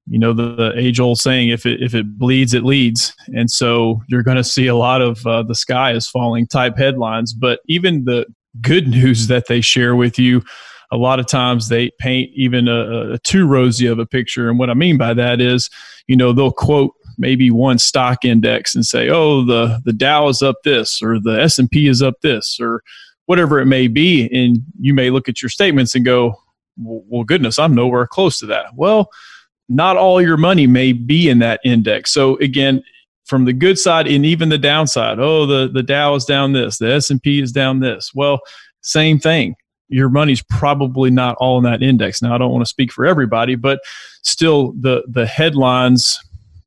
you 0.08 0.18
know 0.18 0.32
the, 0.32 0.54
the 0.54 0.72
age 0.76 1.00
old 1.00 1.18
saying 1.18 1.48
if 1.50 1.66
it 1.66 1.82
if 1.82 1.94
it 1.94 2.18
bleeds 2.18 2.54
it 2.54 2.64
leads. 2.64 3.14
And 3.34 3.50
so 3.50 4.02
you're 4.08 4.22
going 4.22 4.36
to 4.36 4.44
see 4.44 4.66
a 4.66 4.74
lot 4.74 5.02
of 5.02 5.26
uh, 5.26 5.42
the 5.42 5.54
sky 5.54 5.92
is 5.92 6.08
falling 6.08 6.46
type 6.46 6.76
headlines. 6.76 7.32
But 7.32 7.60
even 7.66 8.04
the 8.04 8.26
good 8.60 8.88
news 8.88 9.26
that 9.28 9.46
they 9.46 9.60
share 9.60 9.94
with 9.96 10.18
you 10.18 10.42
a 10.90 10.96
lot 10.96 11.20
of 11.20 11.26
times 11.26 11.68
they 11.68 11.90
paint 11.98 12.30
even 12.34 12.66
a, 12.66 13.12
a 13.12 13.18
too 13.18 13.46
rosy 13.46 13.86
of 13.86 13.98
a 13.98 14.06
picture. 14.06 14.48
And 14.48 14.58
what 14.58 14.70
i 14.70 14.74
mean 14.74 14.96
by 14.96 15.14
that 15.14 15.40
is 15.40 15.70
you 16.06 16.16
know 16.16 16.32
they'll 16.32 16.52
quote 16.52 16.94
maybe 17.18 17.50
one 17.50 17.78
stock 17.78 18.24
index 18.24 18.74
and 18.74 18.86
say 18.86 19.08
oh 19.08 19.44
the 19.44 19.80
the 19.84 19.92
dow 19.92 20.28
is 20.28 20.40
up 20.40 20.56
this 20.64 21.02
or 21.02 21.18
the 21.18 21.40
s&p 21.42 21.88
is 21.88 22.00
up 22.00 22.14
this 22.22 22.58
or 22.60 22.82
whatever 23.26 23.60
it 23.60 23.66
may 23.66 23.88
be. 23.88 24.26
And 24.32 24.62
you 24.80 24.94
may 24.94 25.10
look 25.10 25.28
at 25.28 25.42
your 25.42 25.50
statements 25.50 25.94
and 25.94 26.04
go 26.04 26.40
well 26.76 27.24
goodness 27.24 27.58
i'm 27.58 27.74
nowhere 27.74 28.06
close 28.06 28.38
to 28.38 28.46
that. 28.46 28.74
Well 28.74 29.10
not 29.68 29.96
all 29.96 30.20
your 30.22 30.36
money 30.36 30.66
may 30.66 30.92
be 30.92 31.28
in 31.28 31.38
that 31.40 31.60
index. 31.64 32.12
So 32.12 32.36
again, 32.38 32.82
from 33.26 33.44
the 33.44 33.52
good 33.52 33.78
side 33.78 34.06
and 34.06 34.24
even 34.24 34.48
the 34.48 34.58
downside, 34.58 35.18
oh, 35.18 35.44
the, 35.44 35.68
the 35.68 35.82
Dow 35.82 36.14
is 36.14 36.24
down 36.24 36.52
this, 36.54 36.78
the 36.78 36.92
S&P 36.92 37.40
is 37.40 37.52
down 37.52 37.80
this. 37.80 38.12
Well, 38.14 38.40
same 38.80 39.18
thing. 39.18 39.54
your 39.88 40.08
money's 40.08 40.42
probably 40.42 41.10
not 41.10 41.36
all 41.38 41.58
in 41.58 41.64
that 41.64 41.82
index. 41.82 42.22
Now, 42.22 42.34
I 42.34 42.38
don't 42.38 42.52
want 42.52 42.62
to 42.62 42.68
speak 42.68 42.92
for 42.92 43.06
everybody, 43.06 43.54
but 43.54 43.80
still, 44.22 44.72
the 44.72 45.02
the 45.08 45.26
headlines 45.26 46.18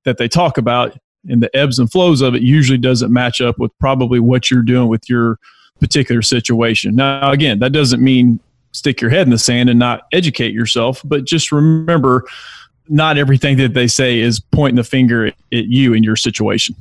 that 0.03 0.17
they 0.17 0.27
talk 0.27 0.58
about 0.58 0.98
and 1.29 1.41
the 1.41 1.55
ebbs 1.55 1.77
and 1.77 1.91
flows 1.91 2.22
of 2.22 2.34
it 2.34 2.41
usually 2.41 2.79
doesn't 2.79 3.13
match 3.13 3.41
up 3.41 3.60
with 3.60 3.72
probably 3.79 4.20
what 4.20 4.50
you're 4.50 4.63
doing 4.63 4.88
with 4.88 5.08
your 5.08 5.38
particular 5.79 6.24
situation. 6.24 6.96
Now, 6.96 7.31
again, 7.31 7.60
that 7.60 7.72
doesn't 7.72 8.03
mean 8.03 8.39
stick 8.72 9.01
your 9.01 9.12
head 9.12 9.27
in 9.27 9.31
the 9.31 9.38
sand 9.38 9.70
and 9.70 9.77
not 9.77 10.03
educate 10.12 10.53
yourself, 10.53 11.01
but 11.05 11.25
just 11.25 11.51
remember 11.51 12.25
not 12.91 13.17
everything 13.17 13.57
that 13.57 13.74
they 13.74 13.88
say 13.88 14.19
is 14.19 14.39
pointing 14.39 14.75
the 14.75 14.83
finger 14.83 15.27
at, 15.27 15.36
you 15.51 15.93
in 15.93 16.03
your 16.03 16.15
situation. 16.15 16.75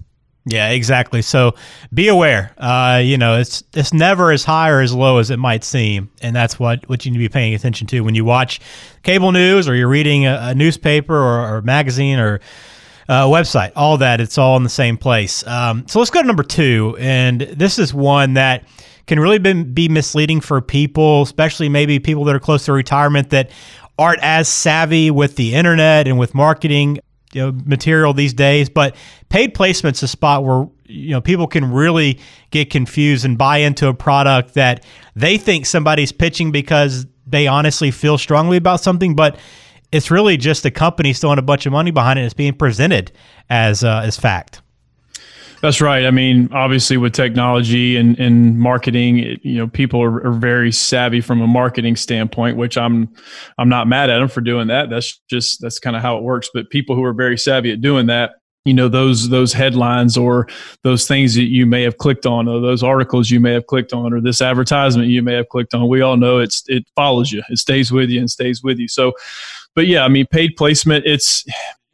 Yeah, 0.47 0.71
exactly. 0.71 1.23
So 1.23 1.55
be 1.93 2.09
aware. 2.09 2.55
Uh, 2.59 3.01
you 3.05 3.19
know, 3.19 3.39
it's 3.39 3.63
it's 3.75 3.93
never 3.93 4.33
as 4.33 4.43
high 4.43 4.71
or 4.71 4.81
as 4.81 4.93
low 4.95 5.19
as 5.19 5.31
it 5.31 5.39
might 5.39 5.65
seem, 5.65 6.11
and 6.23 6.35
that's 6.35 6.59
what 6.59 6.89
what 6.89 7.05
you 7.05 7.13
need 7.13 7.19
to 7.19 7.25
be 7.25 7.29
paying 7.29 7.55
attention 7.55 7.87
to 7.89 8.01
when 8.01 8.15
you 8.15 8.25
watch 8.25 8.61
cable 9.03 9.33
news 9.33 9.69
or 9.69 9.75
you're 9.75 9.89
reading 9.89 10.27
a, 10.27 10.39
a 10.43 10.55
newspaper 10.55 11.15
or, 11.15 11.57
or 11.57 11.63
magazine 11.63 12.19
or 12.19 12.41
uh, 13.09 13.27
website. 13.27 13.73
All 13.77 13.99
that 13.99 14.21
it's 14.21 14.39
all 14.39 14.57
in 14.57 14.63
the 14.63 14.71
same 14.71 14.97
place. 14.97 15.47
Um, 15.47 15.87
so 15.87 15.99
let's 15.99 16.11
go 16.11 16.23
to 16.23 16.27
number 16.27 16.43
two, 16.43 16.97
and 16.99 17.43
this 17.43 17.79
is 17.79 17.93
one 17.93 18.35
that 18.35 18.65
can 19.07 19.21
really 19.21 19.39
be, 19.39 19.63
be 19.65 19.89
misleading 19.89 20.41
for 20.41 20.61
people, 20.61 21.23
especially 21.23 21.69
maybe 21.69 21.99
people 21.99 22.25
that 22.25 22.35
are 22.35 22.41
close 22.41 22.65
to 22.65 22.73
retirement 22.73 23.31
that 23.31 23.51
aren't 24.01 24.23
as 24.23 24.49
savvy 24.49 25.11
with 25.11 25.37
the 25.37 25.55
internet 25.55 26.09
and 26.09 26.19
with 26.19 26.35
marketing 26.35 26.99
you 27.33 27.43
know, 27.43 27.53
material 27.67 28.15
these 28.15 28.33
days. 28.33 28.71
But 28.71 28.97
paid 29.29 29.53
placement's 29.53 30.03
a 30.03 30.09
spot 30.09 30.43
where 30.43 30.67
you 30.87 31.11
know 31.11 31.21
people 31.21 31.47
can 31.47 31.71
really 31.71 32.19
get 32.51 32.71
confused 32.71 33.27
and 33.27 33.37
buy 33.37 33.59
into 33.59 33.89
a 33.89 33.95
product 33.95 34.55
that 34.55 34.85
they 35.15 35.37
think 35.37 35.67
somebody's 35.67 36.13
pitching 36.13 36.51
because 36.51 37.07
they 37.27 37.47
honestly 37.47 37.91
feel 37.91 38.17
strongly 38.17 38.57
about 38.57 38.81
something, 38.81 39.15
but 39.15 39.39
it's 39.93 40.11
really 40.11 40.39
just 40.39 40.63
the 40.63 40.71
company 40.71 41.13
throwing 41.13 41.39
a 41.39 41.43
bunch 41.43 41.67
of 41.67 41.73
money 41.73 41.91
behind 41.91 42.19
it. 42.19 42.23
And 42.23 42.27
it's 42.27 42.35
being 42.35 42.55
presented 42.55 43.13
as 43.51 43.85
uh, 43.85 44.01
as 44.03 44.17
fact. 44.17 44.63
That's 45.61 45.83
right. 45.83 46.07
I 46.07 46.11
mean, 46.11 46.49
obviously, 46.53 46.97
with 46.97 47.13
technology 47.13 47.97
and, 47.97 48.19
and 48.19 48.59
marketing, 48.59 49.19
it, 49.19 49.45
you 49.45 49.59
know, 49.59 49.69
people 49.69 50.03
are, 50.03 50.27
are, 50.27 50.33
very 50.33 50.73
savvy 50.73 51.21
from 51.21 51.43
a 51.43 51.47
marketing 51.47 51.97
standpoint, 51.97 52.57
which 52.57 52.79
I'm 52.79 53.13
I'm 53.59 53.69
not 53.69 53.87
mad 53.87 54.09
at 54.09 54.21
them 54.21 54.29
for 54.29 54.41
doing 54.41 54.69
that. 54.69 54.89
That's 54.89 55.21
just 55.29 55.61
that's 55.61 55.79
kind 55.79 55.97
of 55.97 56.03
how 56.03 56.17
it 56.17 56.23
works. 56.23 56.49
But 56.53 56.71
people 56.71 56.97
who 56.97 57.05
are 57.05 57.13
very 57.13 57.37
savvy 57.37 57.73
at 57.73 57.83
doing 57.83 58.07
that, 58.07 58.37
you 58.65 58.73
know, 58.73 58.89
those 58.89 59.29
those 59.29 59.53
headlines 59.53 60.17
or 60.17 60.49
those 60.83 61.07
things 61.07 61.35
that 61.35 61.51
you 61.51 61.67
may 61.67 61.83
have 61.83 61.99
clicked 61.99 62.25
on, 62.25 62.49
or 62.49 62.61
those 62.61 62.83
articles 62.83 63.31
you 63.31 63.39
may 63.39 63.53
have 63.53 63.67
clicked 63.67 63.93
on, 63.93 64.15
or 64.15 64.21
this 64.23 64.41
advertisement 64.41 65.09
you 65.09 65.23
may 65.23 65.35
have 65.35 65.51
clicked 65.51 65.75
on, 65.75 65.89
we 65.89 66.01
all 66.01 66.17
know 66.17 66.39
it's 66.39 66.65
it 66.69 66.85
follows 66.97 67.33
you, 67.33 67.43
it 67.51 67.59
stays 67.59 67.93
with 67.93 68.09
you 68.09 68.19
and 68.19 68.31
stays 68.31 68.63
with 68.63 68.79
you. 68.79 68.89
So, 68.89 69.13
but 69.75 69.87
yeah, 69.87 70.07
I 70.07 70.09
mean, 70.09 70.25
paid 70.31 70.57
placement, 70.57 71.05
it's 71.05 71.45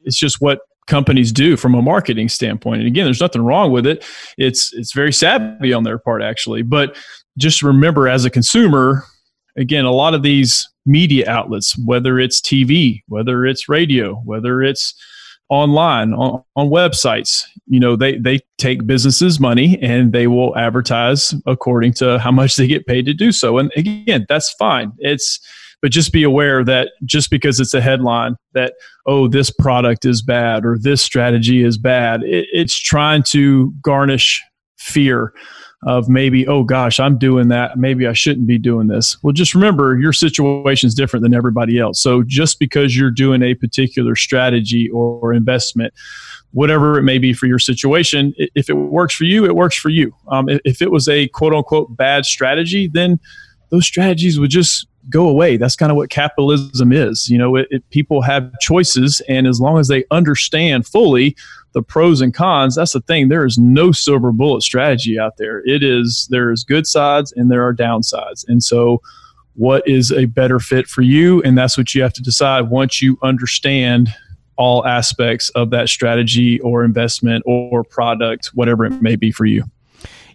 it's 0.04 0.16
just 0.16 0.40
what 0.40 0.60
companies 0.86 1.32
do 1.32 1.56
from 1.56 1.74
a 1.74 1.82
marketing 1.82 2.28
standpoint. 2.28 2.80
And 2.80 2.86
again, 2.86 3.04
there's 3.04 3.20
nothing 3.20 3.42
wrong 3.42 3.72
with 3.72 3.86
it. 3.86 4.04
It's 4.38 4.72
it's 4.72 4.92
very 4.92 5.12
savvy 5.12 5.72
on 5.72 5.84
their 5.84 5.98
part 5.98 6.22
actually. 6.22 6.62
But 6.62 6.96
just 7.38 7.62
remember 7.62 8.08
as 8.08 8.24
a 8.24 8.30
consumer, 8.30 9.04
again, 9.56 9.84
a 9.84 9.92
lot 9.92 10.14
of 10.14 10.22
these 10.22 10.68
media 10.84 11.28
outlets, 11.28 11.76
whether 11.84 12.18
it's 12.18 12.40
TV, 12.40 13.02
whether 13.08 13.44
it's 13.44 13.68
radio, 13.68 14.14
whether 14.24 14.62
it's 14.62 14.94
online 15.48 16.12
on, 16.12 16.42
on 16.56 16.68
websites 16.68 17.44
you 17.68 17.78
know 17.78 17.94
they 17.94 18.18
they 18.18 18.40
take 18.58 18.84
businesses 18.86 19.38
money 19.38 19.78
and 19.80 20.12
they 20.12 20.26
will 20.26 20.56
advertise 20.56 21.34
according 21.46 21.92
to 21.92 22.18
how 22.18 22.32
much 22.32 22.56
they 22.56 22.66
get 22.66 22.84
paid 22.84 23.06
to 23.06 23.14
do 23.14 23.30
so 23.30 23.58
and 23.58 23.70
again 23.76 24.26
that's 24.28 24.52
fine 24.54 24.90
it's 24.98 25.38
but 25.86 25.92
just 25.92 26.12
be 26.12 26.24
aware 26.24 26.64
that 26.64 26.90
just 27.04 27.30
because 27.30 27.60
it's 27.60 27.72
a 27.72 27.80
headline 27.80 28.34
that 28.54 28.74
oh 29.06 29.28
this 29.28 29.50
product 29.50 30.04
is 30.04 30.20
bad 30.20 30.64
or 30.66 30.76
this 30.76 31.00
strategy 31.00 31.62
is 31.62 31.78
bad 31.78 32.24
it, 32.24 32.48
it's 32.52 32.76
trying 32.76 33.22
to 33.22 33.72
garnish 33.82 34.42
fear 34.78 35.32
of 35.86 36.08
maybe 36.08 36.44
oh 36.48 36.64
gosh 36.64 36.98
i'm 36.98 37.16
doing 37.18 37.46
that. 37.46 37.78
Maybe 37.78 38.04
i 38.08 38.12
shouldn't 38.14 38.48
be 38.48 38.58
doing 38.58 38.88
this. 38.88 39.16
Well 39.22 39.32
just 39.32 39.54
remember 39.54 39.96
your 39.96 40.12
situation 40.12 40.88
is 40.88 40.94
different 40.96 41.22
than 41.22 41.34
everybody 41.34 41.78
else. 41.78 42.02
So 42.02 42.24
just 42.26 42.58
because 42.58 42.96
you're 42.96 43.12
doing 43.12 43.44
a 43.44 43.54
particular 43.54 44.16
strategy 44.16 44.90
or 44.90 45.32
investment 45.32 45.94
whatever 46.50 46.98
it 46.98 47.04
may 47.04 47.18
be 47.18 47.32
for 47.32 47.46
your 47.46 47.60
situation 47.60 48.34
if 48.36 48.68
it 48.68 48.74
works 48.74 49.14
for 49.14 49.22
you 49.22 49.44
it 49.44 49.54
works 49.54 49.76
for 49.76 49.90
you. 49.90 50.12
Um, 50.32 50.48
if 50.48 50.82
it 50.82 50.90
was 50.90 51.06
a 51.06 51.28
quote 51.28 51.54
unquote 51.54 51.96
bad 51.96 52.26
strategy 52.26 52.90
then 52.92 53.20
those 53.70 53.86
strategies 53.86 54.40
would 54.40 54.50
just 54.50 54.88
go 55.10 55.28
away. 55.28 55.56
That's 55.56 55.76
kind 55.76 55.90
of 55.90 55.96
what 55.96 56.10
capitalism 56.10 56.92
is. 56.92 57.28
You 57.28 57.38
know, 57.38 57.56
it, 57.56 57.68
it, 57.70 57.90
people 57.90 58.22
have 58.22 58.50
choices, 58.60 59.20
and 59.28 59.46
as 59.46 59.60
long 59.60 59.78
as 59.78 59.88
they 59.88 60.04
understand 60.10 60.86
fully 60.86 61.36
the 61.72 61.82
pros 61.82 62.20
and 62.20 62.32
cons, 62.32 62.76
that's 62.76 62.92
the 62.92 63.00
thing. 63.00 63.28
There 63.28 63.44
is 63.44 63.58
no 63.58 63.92
silver 63.92 64.32
bullet 64.32 64.62
strategy 64.62 65.18
out 65.18 65.36
there. 65.36 65.62
It 65.66 65.82
is 65.82 66.26
there 66.30 66.50
is 66.50 66.64
good 66.64 66.86
sides 66.86 67.32
and 67.32 67.50
there 67.50 67.66
are 67.66 67.74
downsides, 67.74 68.46
and 68.48 68.62
so 68.62 69.00
what 69.54 69.86
is 69.88 70.12
a 70.12 70.26
better 70.26 70.60
fit 70.60 70.86
for 70.86 71.02
you, 71.02 71.42
and 71.42 71.56
that's 71.56 71.78
what 71.78 71.94
you 71.94 72.02
have 72.02 72.12
to 72.14 72.22
decide 72.22 72.68
once 72.68 73.00
you 73.00 73.18
understand 73.22 74.08
all 74.56 74.86
aspects 74.86 75.50
of 75.50 75.70
that 75.70 75.88
strategy 75.88 76.60
or 76.60 76.84
investment 76.84 77.42
or 77.46 77.84
product, 77.84 78.48
whatever 78.54 78.84
it 78.84 79.02
may 79.02 79.16
be 79.16 79.30
for 79.30 79.44
you. 79.44 79.64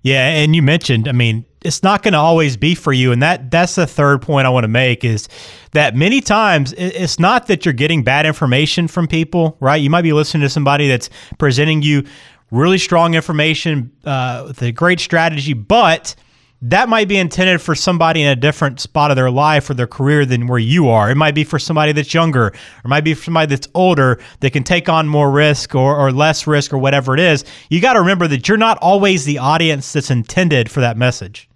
Yeah, 0.03 0.27
and 0.27 0.55
you 0.55 0.61
mentioned, 0.61 1.07
I 1.07 1.11
mean, 1.11 1.45
it's 1.63 1.83
not 1.83 2.01
going 2.01 2.13
to 2.13 2.19
always 2.19 2.57
be 2.57 2.73
for 2.75 2.91
you, 2.91 3.11
and 3.11 3.21
that 3.21 3.51
that's 3.51 3.75
the 3.75 3.85
third 3.85 4.21
point 4.21 4.47
I 4.47 4.49
want 4.49 4.63
to 4.63 4.69
make 4.69 5.03
is 5.03 5.29
that 5.71 5.95
many 5.95 6.21
times 6.21 6.73
it's 6.73 7.19
not 7.19 7.47
that 7.47 7.65
you're 7.65 7.73
getting 7.73 8.03
bad 8.03 8.25
information 8.25 8.87
from 8.87 9.07
people, 9.07 9.57
right? 9.59 9.75
You 9.75 9.89
might 9.89 10.01
be 10.01 10.13
listening 10.13 10.41
to 10.41 10.49
somebody 10.49 10.87
that's 10.87 11.09
presenting 11.37 11.81
you 11.81 12.03
really 12.49 12.77
strong 12.77 13.13
information 13.13 13.91
uh, 14.05 14.45
with 14.47 14.61
a 14.61 14.71
great 14.71 14.99
strategy, 14.99 15.53
but 15.53 16.15
that 16.63 16.89
might 16.89 17.07
be 17.07 17.17
intended 17.17 17.59
for 17.59 17.73
somebody 17.73 18.21
in 18.21 18.27
a 18.27 18.35
different 18.35 18.79
spot 18.79 19.09
of 19.09 19.15
their 19.15 19.31
life 19.31 19.69
or 19.69 19.73
their 19.73 19.87
career 19.87 20.25
than 20.25 20.45
where 20.47 20.59
you 20.59 20.89
are. 20.89 21.09
It 21.09 21.15
might 21.15 21.33
be 21.33 21.43
for 21.43 21.57
somebody 21.57 21.91
that's 21.91 22.13
younger, 22.13 22.47
or 22.47 22.53
it 22.85 22.87
might 22.87 23.03
be 23.03 23.15
for 23.15 23.23
somebody 23.23 23.47
that's 23.47 23.67
older 23.73 24.19
that 24.41 24.51
can 24.51 24.63
take 24.63 24.87
on 24.87 25.07
more 25.07 25.31
risk 25.31 25.73
or, 25.73 25.97
or 25.97 26.11
less 26.11 26.45
risk 26.45 26.71
or 26.71 26.77
whatever 26.77 27.15
it 27.15 27.19
is. 27.19 27.45
You 27.69 27.81
got 27.81 27.93
to 27.93 27.99
remember 27.99 28.27
that 28.27 28.47
you're 28.47 28.57
not 28.57 28.77
always 28.79 29.25
the 29.25 29.39
audience 29.39 29.93
that's 29.93 30.11
intended 30.11 30.69
for 30.69 30.81
that 30.81 30.97
message. 30.97 31.49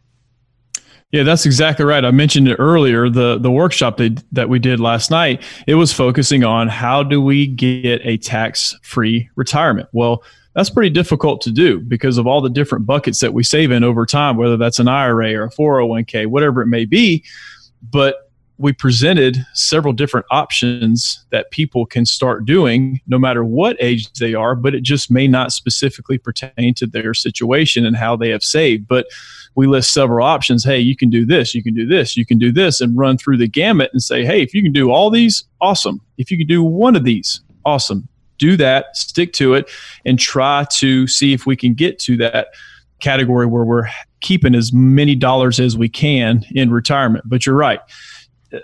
Yeah, 1.15 1.24
that's 1.24 1.45
exactly 1.45 1.86
right. 1.86 2.03
I 2.03 2.12
mentioned 2.12 2.50
it 2.50 2.57
earlier. 2.60 3.10
The 3.10 3.38
the 3.38 3.50
workshop 3.50 3.95
that, 4.00 4.22
that 4.34 4.50
we 4.50 4.60
did 4.60 4.81
last 4.81 5.10
night, 5.10 5.41
it 5.65 5.75
was 5.75 5.93
focusing 5.93 6.43
on 6.43 6.67
how 6.67 7.03
do 7.03 7.22
we 7.22 7.48
get 7.48 8.01
a 8.03 8.17
tax 8.17 8.77
free 8.81 9.29
retirement. 9.38 9.88
Well, 9.93 10.25
that's 10.55 10.69
pretty 10.69 10.89
difficult 10.89 11.39
to 11.43 11.51
do 11.51 11.79
because 11.79 12.17
of 12.17 12.27
all 12.27 12.41
the 12.41 12.50
different 12.50 12.86
buckets 12.86 13.22
that 13.22 13.34
we 13.34 13.43
save 13.43 13.72
in 13.72 13.81
over 13.81 14.05
time, 14.05 14.36
whether 14.36 14.57
that's 14.57 14.77
an 14.79 14.89
IRA 14.89 15.36
or 15.36 15.45
a 15.45 15.50
401k, 15.50 16.27
whatever 16.27 16.62
it 16.62 16.67
may 16.67 16.84
be. 16.84 17.24
But 17.81 18.25
we 18.57 18.71
presented 18.71 19.45
several 19.53 19.93
different 19.93 20.25
options 20.31 21.25
that 21.31 21.51
people 21.51 21.85
can 21.85 22.05
start 22.05 22.45
doing 22.45 23.01
no 23.07 23.19
matter 23.19 23.43
what 23.43 23.75
age 23.79 24.12
they 24.13 24.33
are, 24.33 24.55
but 24.55 24.74
it 24.74 24.81
just 24.81 25.12
may 25.12 25.27
not 25.27 25.51
specifically 25.51 26.17
pertain 26.17 26.74
to 26.75 26.88
their 26.88 27.13
situation 27.13 27.85
and 27.85 27.97
how 27.97 28.15
they 28.15 28.29
have 28.29 28.43
saved. 28.43 28.88
But 28.88 29.07
we 29.55 29.67
list 29.67 29.93
several 29.93 30.25
options. 30.25 30.63
Hey, 30.63 30.79
you 30.79 30.95
can 30.95 31.09
do 31.09 31.25
this, 31.25 31.53
you 31.53 31.63
can 31.63 31.74
do 31.74 31.85
this, 31.85 32.15
you 32.15 32.25
can 32.25 32.38
do 32.38 32.51
this, 32.51 32.81
and 32.81 32.97
run 32.97 33.17
through 33.17 33.38
the 33.38 33.47
gamut 33.47 33.89
and 33.93 34.01
say, 34.01 34.25
hey, 34.25 34.41
if 34.41 34.53
you 34.53 34.62
can 34.62 34.74
do 34.74 34.91
all 34.91 35.09
these, 35.09 35.43
awesome. 35.62 36.01
If 36.17 36.31
you 36.31 36.38
can 36.38 36.47
do 36.47 36.63
one 36.63 36.95
of 36.95 37.03
these, 37.03 37.41
awesome 37.65 38.07
do 38.38 38.57
that, 38.57 38.95
stick 38.95 39.33
to 39.33 39.53
it, 39.53 39.69
and 40.05 40.19
try 40.19 40.65
to 40.71 41.07
see 41.07 41.33
if 41.33 41.45
we 41.45 41.55
can 41.55 41.74
get 41.74 42.00
to 42.00 42.17
that 42.17 42.47
category 43.00 43.45
where 43.45 43.63
we're 43.63 43.88
keeping 44.21 44.55
as 44.55 44.74
many 44.74 45.15
dollars 45.15 45.59
as 45.59 45.77
we 45.77 45.89
can 45.89 46.43
in 46.51 46.71
retirement. 46.71 47.24
But 47.27 47.45
you're 47.45 47.55
right. 47.55 47.79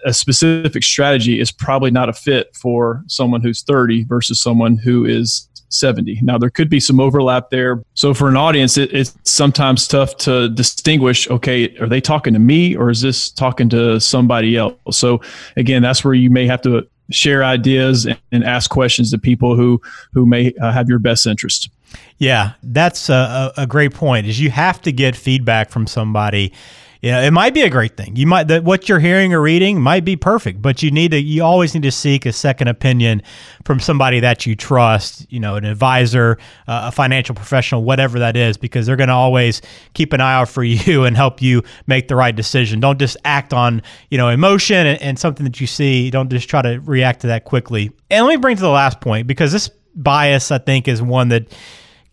A 0.06 0.14
specific 0.14 0.84
strategy 0.84 1.40
is 1.40 1.52
probably 1.52 1.92
not 1.92 2.10
a 2.10 2.14
fit 2.14 2.56
for 2.56 3.04
someone 3.08 3.42
who's 3.42 3.62
30 3.64 4.04
versus 4.04 4.40
someone 4.40 4.78
who 4.78 5.06
is 5.06 5.48
70. 5.70 6.20
Now, 6.22 6.38
there 6.38 6.50
could 6.50 6.70
be 6.70 6.80
some 6.80 7.00
overlap 7.00 7.50
there. 7.50 7.84
So, 7.94 8.14
for 8.14 8.28
an 8.28 8.38
audience, 8.38 8.78
it, 8.78 8.94
it's 8.94 9.18
sometimes 9.24 9.88
tough 9.88 10.18
to 10.18 10.50
distinguish 10.50 11.30
okay, 11.30 11.76
are 11.78 11.88
they 11.88 12.02
talking 12.02 12.34
to 12.34 12.40
me 12.40 12.76
or 12.76 12.90
is 12.90 13.02
this 13.02 13.30
talking 13.32 13.70
to 13.70 14.00
somebody 14.00 14.58
else? 14.58 14.76
So, 14.92 15.22
again, 15.56 15.82
that's 15.82 16.04
where 16.04 16.14
you 16.14 16.30
may 16.30 16.46
have 16.48 16.62
to 16.64 16.88
share 17.10 17.44
ideas 17.44 18.06
and, 18.06 18.20
and 18.32 18.44
ask 18.44 18.70
questions 18.70 19.12
to 19.12 19.18
people 19.18 19.56
who 19.56 19.82
who 20.14 20.26
may 20.26 20.54
uh, 20.62 20.72
have 20.72 20.90
your 20.90 21.00
best 21.00 21.26
interest. 21.26 21.70
Yeah, 22.18 22.54
that's 22.64 23.10
a, 23.10 23.52
a 23.58 23.68
great 23.68 23.94
point. 23.94 24.28
Is 24.28 24.40
you 24.40 24.52
have 24.52 24.82
to 24.82 24.92
get 24.92 25.16
feedback 25.16 25.70
from 25.70 25.88
somebody 25.88 26.54
you 27.02 27.10
know, 27.10 27.20
it 27.20 27.32
might 27.32 27.56
be 27.56 27.62
a 27.64 27.70
great 27.70 27.98
thing. 27.98 28.16
You 28.16 28.28
might 28.28 28.48
that 28.50 28.64
what 28.64 28.88
you're 28.88 29.00
hearing 29.00 29.34
or 29.34 29.42
reading 29.42 29.82
might 29.82 30.06
be 30.06 30.16
perfect, 30.16 30.62
but 30.62 30.84
you 30.84 30.92
need 30.92 31.12
to 31.12 31.20
you 31.20 31.44
always 31.44 31.74
need 31.74 31.82
to 31.84 31.92
seek 31.92 32.28
a 32.28 32.32
second 32.32 32.68
opinion 32.68 33.24
from 33.66 33.80
somebody 33.80 34.20
that 34.20 34.46
you 34.46 34.56
trust. 34.56 35.26
You 35.32 35.40
know, 35.40 35.56
an 35.56 35.66
advisor, 35.66 36.38
uh, 36.68 36.84
a 36.86 36.92
financial 36.92 37.34
professional, 37.34 37.84
whatever 37.84 38.20
that 38.20 38.38
is, 38.38 38.56
because 38.56 38.86
they're 38.86 38.96
going 38.96 39.10
to 39.10 39.16
always 39.16 39.64
keep 39.96 40.14
an 40.14 40.22
eye 40.22 40.34
out 40.34 40.50
for 40.50 40.64
you 40.64 41.04
and 41.06 41.18
help 41.18 41.42
you 41.42 41.64
make 41.88 42.08
the 42.08 42.16
right 42.16 42.36
decision. 42.36 42.80
Don't 42.80 43.00
just 43.00 43.18
act 43.26 43.52
on 43.52 43.82
you 44.12 44.20
know 44.20 44.30
emotion 44.30 44.86
and, 44.86 45.02
and 45.02 45.18
something 45.18 45.44
that 45.44 45.60
you 45.60 45.66
see. 45.66 46.12
Don't 46.12 46.30
just 46.30 46.48
try 46.48 46.62
to 46.62 46.80
react 46.82 47.22
to 47.22 47.28
that 47.28 47.46
quickly. 47.46 47.92
And 48.12 48.28
let 48.28 48.36
me 48.36 48.38
bring 48.38 48.58
to 48.58 48.62
the 48.62 48.70
last 48.70 49.02
point 49.02 49.26
because 49.26 49.52
this 49.52 49.72
bias, 49.96 50.52
I 50.52 50.60
think, 50.60 50.88
is 50.88 51.02
one 51.02 51.30
that 51.30 51.52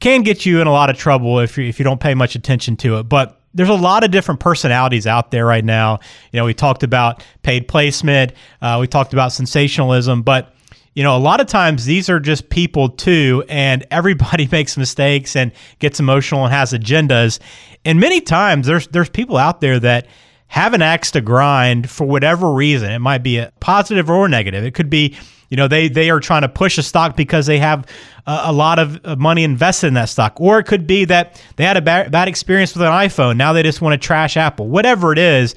can 0.00 0.22
get 0.22 0.46
you 0.46 0.60
in 0.60 0.66
a 0.66 0.72
lot 0.72 0.88
of 0.88 0.96
trouble 0.96 1.40
if 1.40 1.58
you, 1.58 1.64
if 1.64 1.78
you 1.78 1.84
don't 1.84 2.00
pay 2.00 2.14
much 2.14 2.34
attention 2.34 2.76
to 2.78 2.98
it. 2.98 3.02
But 3.02 3.37
there's 3.58 3.68
a 3.68 3.74
lot 3.74 4.04
of 4.04 4.12
different 4.12 4.38
personalities 4.38 5.04
out 5.04 5.32
there 5.32 5.44
right 5.44 5.64
now. 5.64 5.98
You 6.30 6.38
know, 6.38 6.44
we 6.44 6.54
talked 6.54 6.84
about 6.84 7.24
paid 7.42 7.66
placement, 7.66 8.32
uh, 8.62 8.78
we 8.80 8.86
talked 8.86 9.12
about 9.12 9.32
sensationalism, 9.32 10.22
but 10.22 10.54
you 10.94 11.02
know, 11.02 11.16
a 11.16 11.18
lot 11.18 11.40
of 11.40 11.48
times 11.48 11.84
these 11.84 12.08
are 12.08 12.20
just 12.20 12.50
people 12.50 12.88
too, 12.88 13.44
and 13.48 13.84
everybody 13.90 14.48
makes 14.50 14.76
mistakes 14.76 15.34
and 15.34 15.50
gets 15.80 15.98
emotional 15.98 16.44
and 16.44 16.52
has 16.52 16.72
agendas. 16.72 17.40
And 17.84 17.98
many 17.98 18.20
times 18.20 18.68
there's 18.68 18.86
there's 18.86 19.08
people 19.08 19.36
out 19.36 19.60
there 19.60 19.80
that 19.80 20.06
have 20.46 20.72
an 20.72 20.80
axe 20.80 21.10
to 21.10 21.20
grind 21.20 21.90
for 21.90 22.06
whatever 22.06 22.52
reason. 22.52 22.92
It 22.92 23.00
might 23.00 23.24
be 23.24 23.38
a 23.38 23.52
positive 23.58 24.08
or 24.08 24.28
negative. 24.28 24.64
It 24.64 24.74
could 24.74 24.88
be 24.88 25.16
you 25.48 25.56
know, 25.56 25.68
they 25.68 25.88
they 25.88 26.10
are 26.10 26.20
trying 26.20 26.42
to 26.42 26.48
push 26.48 26.78
a 26.78 26.82
stock 26.82 27.16
because 27.16 27.46
they 27.46 27.58
have 27.58 27.86
a, 28.26 28.40
a 28.44 28.52
lot 28.52 28.78
of 28.78 29.00
uh, 29.04 29.16
money 29.16 29.44
invested 29.44 29.88
in 29.88 29.94
that 29.94 30.08
stock, 30.08 30.40
or 30.40 30.58
it 30.58 30.64
could 30.64 30.86
be 30.86 31.04
that 31.06 31.42
they 31.56 31.64
had 31.64 31.76
a 31.76 31.82
bad, 31.82 32.10
bad 32.10 32.28
experience 32.28 32.74
with 32.74 32.82
an 32.82 32.92
iPhone. 32.92 33.36
Now 33.36 33.52
they 33.52 33.62
just 33.62 33.80
want 33.80 34.00
to 34.00 34.06
trash 34.06 34.36
Apple. 34.36 34.68
Whatever 34.68 35.12
it 35.12 35.18
is, 35.18 35.54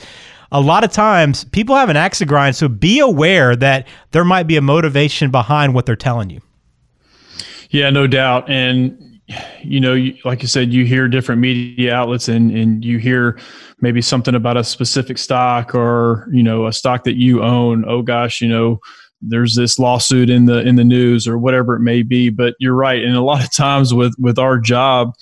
a 0.52 0.62
lot 0.62 0.84
of 0.84 0.92
times 0.92 1.44
people 1.46 1.76
have 1.76 1.90
an 1.90 1.98
axe 1.98 2.20
to 2.20 2.26
grind. 2.26 2.56
So 2.56 2.68
be 2.68 3.00
aware 3.00 3.56
that 3.56 3.88
there 4.12 4.26
might 4.26 4.48
be 4.48 4.58
a 4.58 4.62
motivation 4.62 5.32
behind 5.32 5.74
what 5.74 5.86
they're 5.86 5.96
telling 5.96 6.30
you. 6.30 6.42
Yeah, 7.70 7.90
no 7.90 8.08
doubt. 8.08 8.50
And 8.50 8.98
you 9.62 9.80
know, 9.80 9.96
like 10.26 10.42
you 10.42 10.48
said, 10.48 10.74
you 10.74 10.86
hear 10.86 11.08
different 11.08 11.42
media 11.42 11.94
outlets 11.94 12.28
and, 12.28 12.52
and 12.52 12.84
you 12.84 12.98
hear 12.98 13.40
maybe 13.80 14.02
something 14.02 14.36
about 14.36 14.58
a 14.58 14.64
specific 14.64 15.18
stock 15.18 15.74
or, 15.74 16.28
you 16.32 16.44
know, 16.44 16.68
a 16.68 16.74
stock 16.74 17.04
that 17.06 17.16
you 17.16 17.42
own. 17.42 17.86
Oh 17.88 18.02
gosh, 18.02 18.42
you 18.42 18.50
know, 18.50 18.80
there's 19.22 19.56
this 19.56 19.78
lawsuit 19.78 20.30
in 20.30 20.46
the 20.46 20.60
in 20.62 20.76
the 20.76 20.84
news 20.84 21.28
or 21.28 21.38
whatever 21.38 21.76
it 21.76 21.82
may 21.82 22.02
be 22.02 22.30
but 22.30 22.56
you're 22.60 22.76
right. 22.76 23.04
And 23.04 23.16
a 23.16 23.22
lot 23.22 23.44
of 23.44 23.52
times 23.52 23.94
with 23.94 24.16
with 24.18 24.40
our 24.40 24.58
job 24.58 25.14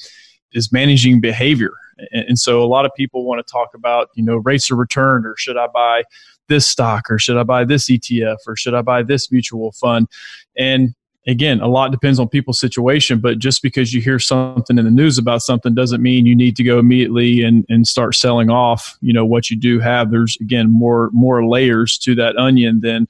is 0.53 0.71
managing 0.71 1.21
behavior. 1.21 1.71
And, 2.11 2.29
and 2.29 2.39
so 2.39 2.63
a 2.63 2.65
lot 2.65 2.85
of 2.85 2.91
people 2.95 3.25
want 3.25 3.45
to 3.45 3.51
talk 3.51 3.69
about 3.75 4.09
you 4.15 4.23
know 4.23 4.37
rates 4.37 4.71
of 4.71 4.77
return 4.77 5.25
or 5.25 5.35
should 5.37 5.57
i 5.57 5.67
buy 5.67 6.03
this 6.47 6.67
stock 6.67 7.11
or 7.11 7.19
should 7.19 7.37
i 7.37 7.43
buy 7.43 7.65
this 7.65 7.89
etf 7.89 8.37
or 8.47 8.55
should 8.55 8.73
i 8.73 8.81
buy 8.81 9.03
this 9.03 9.31
mutual 9.31 9.71
fund? 9.73 10.07
And 10.57 10.95
again 11.27 11.59
a 11.59 11.67
lot 11.67 11.91
depends 11.91 12.17
on 12.17 12.29
people's 12.29 12.59
situation 12.59 13.19
but 13.19 13.37
just 13.37 13.61
because 13.61 13.93
you 13.93 13.99
hear 13.99 14.17
something 14.17 14.77
in 14.77 14.85
the 14.85 14.91
news 14.91 15.17
about 15.17 15.41
something 15.41 15.75
doesn't 15.75 16.01
mean 16.01 16.25
you 16.25 16.35
need 16.35 16.55
to 16.55 16.63
go 16.63 16.79
immediately 16.79 17.43
and, 17.43 17.65
and 17.67 17.85
start 17.85 18.15
selling 18.15 18.49
off 18.49 18.97
you 19.01 19.11
know 19.11 19.25
what 19.25 19.49
you 19.49 19.57
do 19.57 19.79
have. 19.79 20.09
There's 20.09 20.37
again 20.39 20.71
more 20.71 21.09
more 21.11 21.45
layers 21.45 21.97
to 21.99 22.15
that 22.15 22.37
onion 22.37 22.79
than 22.79 23.09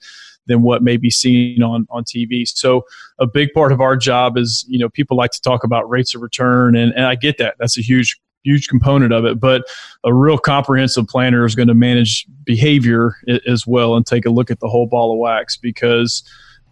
than 0.49 0.63
what 0.63 0.83
may 0.83 0.97
be 0.97 1.09
seen 1.09 1.63
on 1.63 1.87
on 1.89 2.03
TV. 2.03 2.45
So 2.45 2.83
a 3.19 3.25
big 3.25 3.53
part 3.53 3.71
of 3.71 3.79
our 3.79 3.95
job 3.95 4.37
is 4.37 4.65
you 4.67 4.77
know 4.77 4.89
people 4.89 5.15
like 5.15 5.31
to 5.31 5.41
talk 5.41 5.63
about 5.63 5.89
rates 5.89 6.13
of 6.13 6.21
return, 6.21 6.75
and, 6.75 6.91
and 6.93 7.05
I 7.05 7.15
get 7.15 7.37
that 7.37 7.55
that's 7.57 7.77
a 7.77 7.81
huge 7.81 8.19
huge 8.43 8.67
component 8.67 9.13
of 9.13 9.23
it. 9.25 9.39
But 9.39 9.63
a 10.03 10.13
real 10.13 10.37
comprehensive 10.37 11.07
planner 11.07 11.45
is 11.45 11.55
going 11.55 11.67
to 11.67 11.73
manage 11.73 12.25
behavior 12.43 13.15
as 13.47 13.65
well 13.65 13.95
and 13.95 14.05
take 14.05 14.25
a 14.25 14.29
look 14.29 14.51
at 14.51 14.59
the 14.59 14.67
whole 14.67 14.87
ball 14.87 15.13
of 15.13 15.19
wax 15.19 15.55
because 15.55 16.23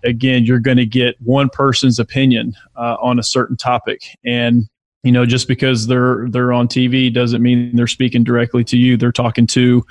again 0.03 0.43
you're 0.43 0.59
going 0.59 0.77
to 0.77 0.85
get 0.85 1.15
one 1.21 1.49
person's 1.49 1.99
opinion 1.99 2.53
uh, 2.75 2.97
on 3.01 3.19
a 3.19 3.23
certain 3.23 3.57
topic 3.57 4.01
and 4.23 4.67
you 5.03 5.11
know 5.11 5.25
just 5.25 5.47
because 5.47 5.87
they're 5.87 6.27
they're 6.29 6.53
on 6.53 6.67
tv 6.67 7.11
doesn't 7.11 7.41
mean 7.41 7.75
they're 7.75 7.87
speaking 7.87 8.23
directly 8.23 8.63
to 8.63 8.77
you 8.77 8.95
they're 8.95 9.11
talking 9.11 9.47
to 9.47 9.83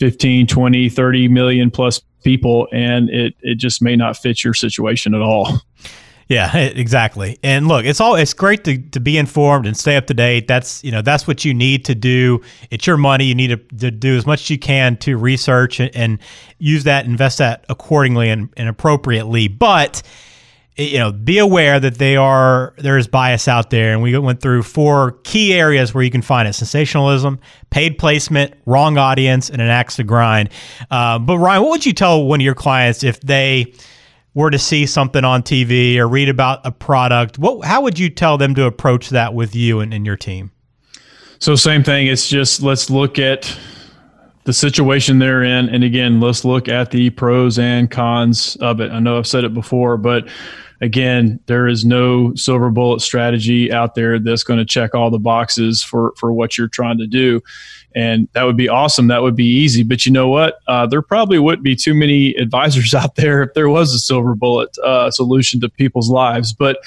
15 0.00 0.46
20 0.46 0.88
30 0.88 1.28
million 1.28 1.70
plus 1.70 2.00
people 2.24 2.66
and 2.72 3.08
it 3.10 3.34
it 3.42 3.56
just 3.56 3.80
may 3.80 3.94
not 3.94 4.16
fit 4.16 4.42
your 4.42 4.54
situation 4.54 5.14
at 5.14 5.20
all. 5.20 5.60
Yeah 6.28 6.56
exactly. 6.56 7.38
And 7.42 7.68
look 7.68 7.84
it's 7.84 8.00
all 8.00 8.16
it's 8.16 8.32
great 8.32 8.64
to, 8.64 8.78
to 8.78 9.00
be 9.00 9.18
informed 9.18 9.66
and 9.66 9.76
stay 9.76 9.96
up 9.96 10.06
to 10.06 10.14
date. 10.14 10.48
That's 10.48 10.82
you 10.82 10.90
know 10.90 11.02
that's 11.02 11.26
what 11.26 11.44
you 11.44 11.54
need 11.54 11.84
to 11.84 11.94
do. 11.94 12.40
It's 12.70 12.86
your 12.86 12.96
money. 12.96 13.26
You 13.26 13.34
need 13.34 13.48
to, 13.48 13.56
to 13.78 13.90
do 13.90 14.16
as 14.16 14.26
much 14.26 14.42
as 14.42 14.50
you 14.50 14.58
can 14.58 14.96
to 14.98 15.16
research 15.16 15.78
and, 15.78 15.94
and 15.94 16.18
use 16.58 16.84
that 16.84 17.04
invest 17.04 17.38
that 17.38 17.64
accordingly 17.68 18.30
and, 18.30 18.48
and 18.56 18.68
appropriately. 18.68 19.48
But 19.48 20.02
you 20.80 20.98
know, 20.98 21.12
be 21.12 21.38
aware 21.38 21.78
that 21.78 21.96
they 21.96 22.16
are 22.16 22.74
there 22.78 22.96
is 22.96 23.06
bias 23.06 23.48
out 23.48 23.70
there, 23.70 23.92
and 23.92 24.02
we 24.02 24.16
went 24.18 24.40
through 24.40 24.62
four 24.62 25.12
key 25.24 25.54
areas 25.54 25.94
where 25.94 26.02
you 26.02 26.10
can 26.10 26.22
find 26.22 26.48
it: 26.48 26.54
sensationalism, 26.54 27.38
paid 27.70 27.98
placement, 27.98 28.54
wrong 28.66 28.96
audience, 28.96 29.50
and 29.50 29.60
an 29.60 29.68
axe 29.68 29.96
to 29.96 30.04
grind. 30.04 30.48
Uh, 30.90 31.18
but 31.18 31.38
Ryan, 31.38 31.62
what 31.62 31.70
would 31.70 31.86
you 31.86 31.92
tell 31.92 32.24
one 32.24 32.40
of 32.40 32.44
your 32.44 32.54
clients 32.54 33.04
if 33.04 33.20
they 33.20 33.72
were 34.34 34.50
to 34.50 34.58
see 34.58 34.86
something 34.86 35.24
on 35.24 35.42
TV 35.42 35.96
or 35.96 36.08
read 36.08 36.28
about 36.28 36.60
a 36.64 36.72
product? 36.72 37.38
What 37.38 37.64
how 37.64 37.82
would 37.82 37.98
you 37.98 38.10
tell 38.10 38.38
them 38.38 38.54
to 38.54 38.64
approach 38.64 39.10
that 39.10 39.34
with 39.34 39.54
you 39.54 39.80
and, 39.80 39.92
and 39.92 40.06
your 40.06 40.16
team? 40.16 40.50
So 41.38 41.56
same 41.56 41.82
thing. 41.82 42.06
It's 42.06 42.28
just 42.28 42.62
let's 42.62 42.90
look 42.90 43.18
at 43.18 43.58
the 44.44 44.52
situation 44.52 45.18
they're 45.18 45.42
in. 45.42 45.68
And 45.68 45.84
again, 45.84 46.20
let's 46.20 46.44
look 46.44 46.68
at 46.68 46.90
the 46.90 47.10
pros 47.10 47.58
and 47.58 47.90
cons 47.90 48.56
of 48.56 48.80
it. 48.80 48.90
I 48.90 48.98
know 48.98 49.18
I've 49.18 49.26
said 49.26 49.44
it 49.44 49.54
before, 49.54 49.96
but 49.96 50.28
again, 50.80 51.40
there 51.46 51.68
is 51.68 51.84
no 51.84 52.34
silver 52.34 52.70
bullet 52.70 53.00
strategy 53.00 53.70
out 53.70 53.94
there 53.94 54.18
that's 54.18 54.42
going 54.42 54.58
to 54.58 54.64
check 54.64 54.94
all 54.94 55.10
the 55.10 55.18
boxes 55.18 55.82
for, 55.82 56.12
for 56.16 56.32
what 56.32 56.56
you're 56.56 56.68
trying 56.68 56.98
to 56.98 57.06
do. 57.06 57.40
And 57.94 58.28
that 58.32 58.44
would 58.44 58.56
be 58.56 58.68
awesome. 58.68 59.08
That 59.08 59.22
would 59.22 59.36
be 59.36 59.46
easy. 59.46 59.82
But 59.82 60.06
you 60.06 60.12
know 60.12 60.28
what? 60.28 60.58
Uh, 60.66 60.86
there 60.86 61.02
probably 61.02 61.38
wouldn't 61.38 61.64
be 61.64 61.76
too 61.76 61.94
many 61.94 62.34
advisors 62.36 62.94
out 62.94 63.16
there 63.16 63.42
if 63.42 63.54
there 63.54 63.68
was 63.68 63.92
a 63.92 63.98
silver 63.98 64.34
bullet 64.34 64.76
uh, 64.78 65.10
solution 65.10 65.60
to 65.60 65.68
people's 65.68 66.08
lives. 66.08 66.52
But 66.52 66.78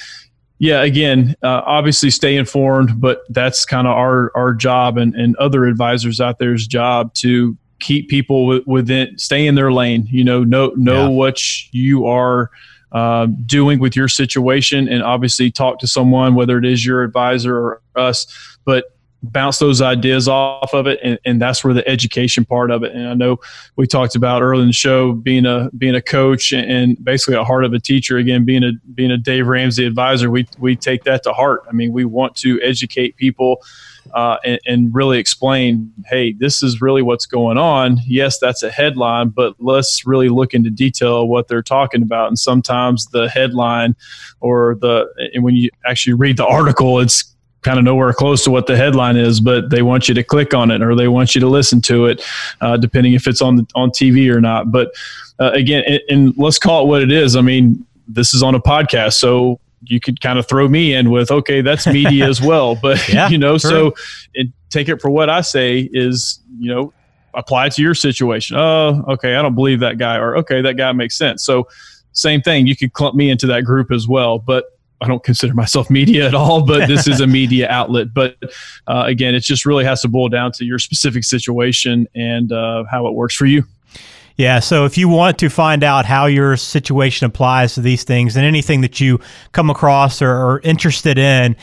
yeah, 0.60 0.82
again, 0.82 1.36
uh, 1.44 1.62
obviously 1.66 2.10
stay 2.10 2.38
informed, 2.38 3.02
but 3.02 3.24
that's 3.30 3.66
kind 3.66 3.86
of 3.86 3.98
our 3.98 4.32
our 4.34 4.54
job 4.54 4.98
and, 4.98 5.14
and 5.14 5.36
other 5.36 5.66
advisors 5.66 6.22
out 6.22 6.40
there's 6.40 6.68
job 6.68 7.14
to 7.16 7.58
keep 7.80 8.08
people 8.08 8.62
within, 8.66 9.18
stay 9.18 9.46
in 9.46 9.56
their 9.56 9.74
lane. 9.74 10.08
You 10.10 10.24
know, 10.24 10.46
know 10.46 10.72
know 10.78 11.10
yeah. 11.10 11.18
what 11.18 11.74
you 11.74 12.06
are 12.06 12.50
uh, 12.94 13.28
doing 13.46 13.80
with 13.80 13.96
your 13.96 14.08
situation, 14.08 14.88
and 14.88 15.04
obviously 15.04 15.52
talk 15.52 15.80
to 15.80 15.88
someone, 15.88 16.36
whether 16.36 16.58
it 16.58 16.66
is 16.66 16.86
your 16.86 17.04
advisor 17.04 17.58
or 17.58 17.82
us. 17.96 18.28
But 18.66 18.86
bounce 19.24 19.58
those 19.58 19.82
ideas 19.82 20.28
off 20.28 20.74
of 20.74 20.86
it. 20.86 21.00
And, 21.02 21.18
and 21.26 21.42
that's 21.42 21.64
where 21.64 21.74
the 21.74 21.88
education 21.88 22.44
part 22.44 22.70
of 22.72 22.84
it. 22.84 22.94
And 22.94 23.08
i 23.08 23.14
know 23.14 23.40
we 23.78 23.88
talked 23.88 24.16
about 24.16 24.42
early 24.42 24.62
in 24.62 24.68
the 24.68 24.74
show 24.74 25.14
being 25.14 25.46
a 25.46 25.70
being 25.78 25.96
a 25.96 26.02
coach 26.02 26.52
and 26.52 27.02
basically 27.04 27.36
a 27.36 27.44
heart 27.44 27.64
of 27.64 27.74
a 27.74 27.80
teacher. 27.80 28.18
Again 28.18 28.44
being 28.44 28.64
a 28.64 28.74
being 28.94 29.12
a 29.12 29.18
dave 29.18 29.48
ramsey 29.48 29.86
advisor 29.86 30.30
we 30.30 30.48
we 30.60 30.76
take 30.76 31.06
that 31.06 31.24
to 31.24 31.32
heart. 31.32 31.64
I 31.70 31.72
mean 31.72 31.94
we 31.94 32.06
want 32.06 32.36
to 32.38 32.62
educate 32.62 33.16
people 33.16 33.64
uh, 34.14 34.38
and, 34.44 34.60
and 34.66 34.96
really 34.96 35.18
explain 35.18 35.92
hey 36.08 36.34
this 36.34 36.62
is 36.62 36.82
really 36.82 37.02
what's 37.02 37.26
going 37.26 37.58
on 37.58 37.98
yes 38.06 38.40
that's 38.40 38.64
a 38.64 38.72
headline 38.72 39.30
but 39.30 39.56
let's 39.60 40.06
really 40.06 40.30
look 40.30 40.54
into 40.54 40.70
detail 40.70 41.28
what 41.28 41.48
they're 41.48 41.64
talking 41.64 42.02
about 42.02 42.28
and 42.28 42.38
sometimes 42.38 43.08
the 43.08 43.30
headline 43.30 43.96
or 44.40 44.76
the 44.76 45.06
and 45.34 45.44
when 45.44 45.56
you 45.56 45.70
actually 45.86 46.14
read 46.14 46.38
the 46.38 46.46
article 46.46 47.00
it's 47.00 47.34
kind 47.64 47.80
of 47.80 47.86
nowhere 47.86 48.14
close 48.14 48.44
to 48.44 48.52
what 48.52 48.68
the 48.68 48.76
headline 48.76 49.16
is, 49.16 49.40
but 49.40 49.70
they 49.70 49.82
want 49.82 50.08
you 50.08 50.14
to 50.14 50.24
click 50.24 50.54
on 50.54 50.70
it 50.70 50.82
or 50.82 50.96
they 50.96 51.08
want 51.08 51.34
you 51.34 51.42
to 51.42 51.48
listen 51.48 51.82
to 51.82 52.06
it, 52.06 52.24
uh, 52.62 52.78
depending 52.78 53.14
if 53.14 53.26
it's 53.26 53.42
on 53.42 53.56
the, 53.56 53.66
on 53.74 53.90
TV 53.90 54.30
or 54.30 54.40
not. 54.40 54.72
But 54.72 54.92
uh, 55.40 55.52
again, 55.52 55.84
and, 55.88 56.02
and 56.10 56.34
let's 56.38 56.60
call 56.60 56.84
it 56.84 56.88
what 56.88 57.02
it 57.02 57.12
is. 57.12 57.36
I 57.36 57.42
mean, 57.42 57.86
this 58.08 58.34
is 58.34 58.44
on 58.44 58.54
a 58.54 58.60
podcast, 58.60 59.14
so 59.14 59.60
you 59.86 60.00
could 60.00 60.22
kind 60.22 60.40
of 60.40 60.48
throw 60.48 60.68
me 60.68 60.94
in 60.94 61.10
with, 61.10 61.32
okay, 61.32 61.62
that's 61.62 61.88
media 61.88 62.28
as 62.28 62.42
well. 62.42 62.76
But 62.76 63.08
yeah, 63.10 63.30
you 63.30 63.38
know, 63.38 63.58
so 63.58 63.94
it, 64.34 64.48
take 64.70 64.90
it 64.90 65.02
for 65.02 65.10
what 65.10 65.30
I 65.30 65.42
say 65.42 65.90
is, 65.92 66.40
you 66.58 66.74
know, 66.74 66.94
apply 67.34 67.68
it 67.68 67.74
to 67.74 67.82
your 67.82 67.96
situation. 67.96 68.58
Oh, 68.58 69.04
okay, 69.10 69.36
I 69.36 69.42
don't 69.42 69.56
believe 69.56 69.80
that 69.82 69.98
guy, 69.98 70.18
or 70.18 70.38
okay, 70.38 70.62
that 70.62 70.76
guy 70.76 70.92
makes 70.92 71.18
sense. 71.18 71.44
So 71.44 71.68
same 72.14 72.42
thing, 72.42 72.68
you 72.68 72.76
could 72.76 72.94
clump 72.94 73.16
me 73.16 73.30
into 73.30 73.48
that 73.48 73.64
group 73.64 73.92
as 73.92 74.08
well. 74.08 74.40
But 74.40 74.66
I 75.02 75.08
don't 75.08 75.24
consider 75.24 75.54
myself 75.54 75.90
media 75.90 76.28
at 76.28 76.34
all, 76.34 76.66
but 76.66 76.88
this 76.88 77.08
is 77.08 77.20
a 77.20 77.28
media 77.40 77.68
outlet. 77.70 78.14
But 78.14 78.38
uh, 78.88 79.04
again, 79.06 79.36
it 79.36 79.42
just 79.42 79.66
really 79.66 79.84
has 79.84 80.02
to 80.04 80.08
boil 80.08 80.30
down 80.30 80.54
to 80.54 80.66
your 80.66 80.80
specific 80.80 81.26
situation 81.26 82.08
and 82.16 82.52
uh, 82.52 82.86
how 82.90 83.08
it 83.08 83.14
works 83.14 83.36
for 83.36 83.46
you. 83.46 83.66
Yeah. 84.38 84.60
So 84.60 84.86
if 84.86 84.98
you 84.98 85.08
want 85.08 85.38
to 85.40 85.50
find 85.50 85.84
out 85.84 86.06
how 86.06 86.26
your 86.26 86.58
situation 86.58 87.26
applies 87.26 87.76
to 87.76 87.82
these 87.82 88.04
things 88.04 88.36
and 88.36 88.46
anything 88.46 88.82
that 88.82 89.00
you 89.00 89.20
come 89.52 89.70
across 89.70 90.22
or 90.22 90.30
are 90.30 90.60
interested 90.62 91.18
in, 91.18 91.56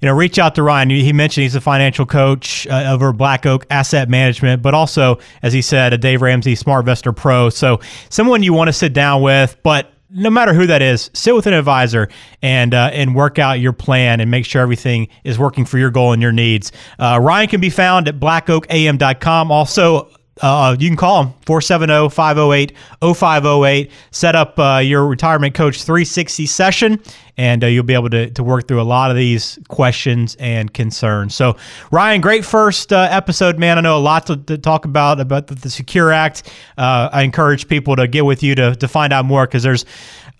you 0.00 0.08
know, 0.08 0.14
reach 0.14 0.38
out 0.38 0.56
to 0.56 0.64
Ryan. 0.64 0.90
He 0.90 1.12
mentioned 1.12 1.42
he's 1.42 1.54
a 1.54 1.60
financial 1.60 2.04
coach 2.04 2.66
uh, 2.66 2.92
over 2.92 3.12
Black 3.12 3.46
Oak 3.46 3.66
Asset 3.70 4.08
Management, 4.08 4.60
but 4.60 4.74
also, 4.74 5.20
as 5.42 5.52
he 5.52 5.62
said, 5.62 5.92
a 5.92 5.98
Dave 5.98 6.22
Ramsey 6.22 6.56
Smart 6.56 6.82
Investor 6.82 7.12
Pro. 7.12 7.50
So 7.50 7.80
someone 8.08 8.42
you 8.42 8.52
want 8.52 8.66
to 8.66 8.72
sit 8.72 8.92
down 8.92 9.22
with, 9.22 9.56
but 9.62 9.92
no 10.10 10.28
matter 10.28 10.52
who 10.54 10.66
that 10.66 10.82
is, 10.82 11.08
sit 11.14 11.34
with 11.34 11.46
an 11.46 11.54
advisor 11.54 12.08
and 12.42 12.74
uh, 12.74 12.90
and 12.92 13.14
work 13.14 13.38
out 13.38 13.60
your 13.60 13.72
plan 13.72 14.20
and 14.20 14.30
make 14.30 14.44
sure 14.44 14.60
everything 14.60 15.06
is 15.22 15.38
working 15.38 15.64
for 15.64 15.78
your 15.78 15.90
goal 15.90 16.12
and 16.12 16.20
your 16.20 16.32
needs. 16.32 16.72
Uh, 16.98 17.18
Ryan 17.22 17.48
can 17.48 17.60
be 17.60 17.70
found 17.70 18.08
at 18.08 18.18
blackoakam.com. 18.18 19.50
Also, 19.52 20.10
uh, 20.42 20.76
you 20.78 20.88
can 20.88 20.96
call 20.96 21.22
them 21.22 21.34
470 21.46 22.10
508 22.10 22.72
0508. 23.00 23.90
Set 24.10 24.34
up 24.34 24.58
uh, 24.58 24.80
your 24.82 25.06
retirement 25.06 25.54
coach 25.54 25.84
360 25.84 26.46
session, 26.46 27.00
and 27.36 27.62
uh, 27.62 27.68
you'll 27.68 27.84
be 27.84 27.94
able 27.94 28.10
to, 28.10 28.28
to 28.30 28.42
work 28.42 28.66
through 28.66 28.80
a 28.80 28.82
lot 28.82 29.10
of 29.10 29.16
these 29.16 29.58
questions 29.68 30.34
and 30.40 30.74
concerns. 30.74 31.34
So, 31.34 31.56
Ryan, 31.92 32.20
great 32.20 32.44
first 32.44 32.92
uh, 32.92 33.08
episode, 33.10 33.58
man. 33.58 33.78
I 33.78 33.80
know 33.82 33.96
a 33.96 34.00
lot 34.00 34.26
to, 34.26 34.36
to 34.36 34.58
talk 34.58 34.84
about 34.84 35.20
about 35.20 35.46
the, 35.46 35.54
the 35.54 35.70
Secure 35.70 36.10
Act. 36.10 36.50
Uh, 36.76 37.08
I 37.12 37.22
encourage 37.22 37.68
people 37.68 37.94
to 37.96 38.08
get 38.08 38.24
with 38.24 38.42
you 38.42 38.56
to, 38.56 38.74
to 38.74 38.88
find 38.88 39.12
out 39.12 39.24
more 39.24 39.46
because 39.46 39.62
there's 39.62 39.84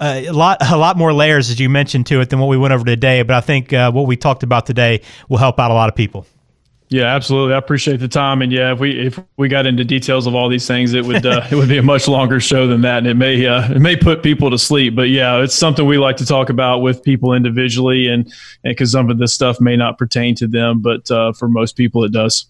a 0.00 0.30
lot 0.30 0.58
a 0.68 0.76
lot 0.76 0.96
more 0.96 1.12
layers, 1.12 1.48
as 1.48 1.60
you 1.60 1.68
mentioned, 1.68 2.06
to 2.06 2.20
it 2.20 2.28
than 2.28 2.40
what 2.40 2.48
we 2.48 2.56
went 2.56 2.72
over 2.72 2.84
today. 2.84 3.22
But 3.22 3.36
I 3.36 3.40
think 3.40 3.72
uh, 3.72 3.92
what 3.92 4.06
we 4.06 4.16
talked 4.16 4.42
about 4.42 4.66
today 4.66 5.02
will 5.28 5.38
help 5.38 5.60
out 5.60 5.70
a 5.70 5.74
lot 5.74 5.88
of 5.88 5.94
people. 5.94 6.26
Yeah, 6.92 7.04
absolutely. 7.04 7.54
I 7.54 7.56
appreciate 7.56 8.00
the 8.00 8.08
time, 8.08 8.42
and 8.42 8.52
yeah, 8.52 8.74
if 8.74 8.78
we 8.78 9.06
if 9.06 9.18
we 9.38 9.48
got 9.48 9.64
into 9.64 9.82
details 9.82 10.26
of 10.26 10.34
all 10.34 10.50
these 10.50 10.66
things, 10.66 10.92
it 10.92 11.02
would 11.06 11.24
uh, 11.24 11.46
it 11.50 11.54
would 11.54 11.70
be 11.70 11.78
a 11.78 11.82
much 11.82 12.06
longer 12.06 12.38
show 12.38 12.66
than 12.66 12.82
that, 12.82 12.98
and 12.98 13.06
it 13.06 13.14
may 13.14 13.46
uh, 13.46 13.72
it 13.72 13.80
may 13.80 13.96
put 13.96 14.22
people 14.22 14.50
to 14.50 14.58
sleep. 14.58 14.94
But 14.94 15.08
yeah, 15.08 15.42
it's 15.42 15.54
something 15.54 15.86
we 15.86 15.96
like 15.96 16.18
to 16.18 16.26
talk 16.26 16.50
about 16.50 16.80
with 16.80 17.02
people 17.02 17.32
individually, 17.32 18.08
and 18.08 18.26
and 18.62 18.72
because 18.72 18.92
some 18.92 19.08
of 19.08 19.16
this 19.16 19.32
stuff 19.32 19.58
may 19.58 19.74
not 19.74 19.96
pertain 19.96 20.34
to 20.34 20.46
them, 20.46 20.82
but 20.82 21.10
uh, 21.10 21.32
for 21.32 21.48
most 21.48 21.76
people, 21.76 22.04
it 22.04 22.12
does. 22.12 22.44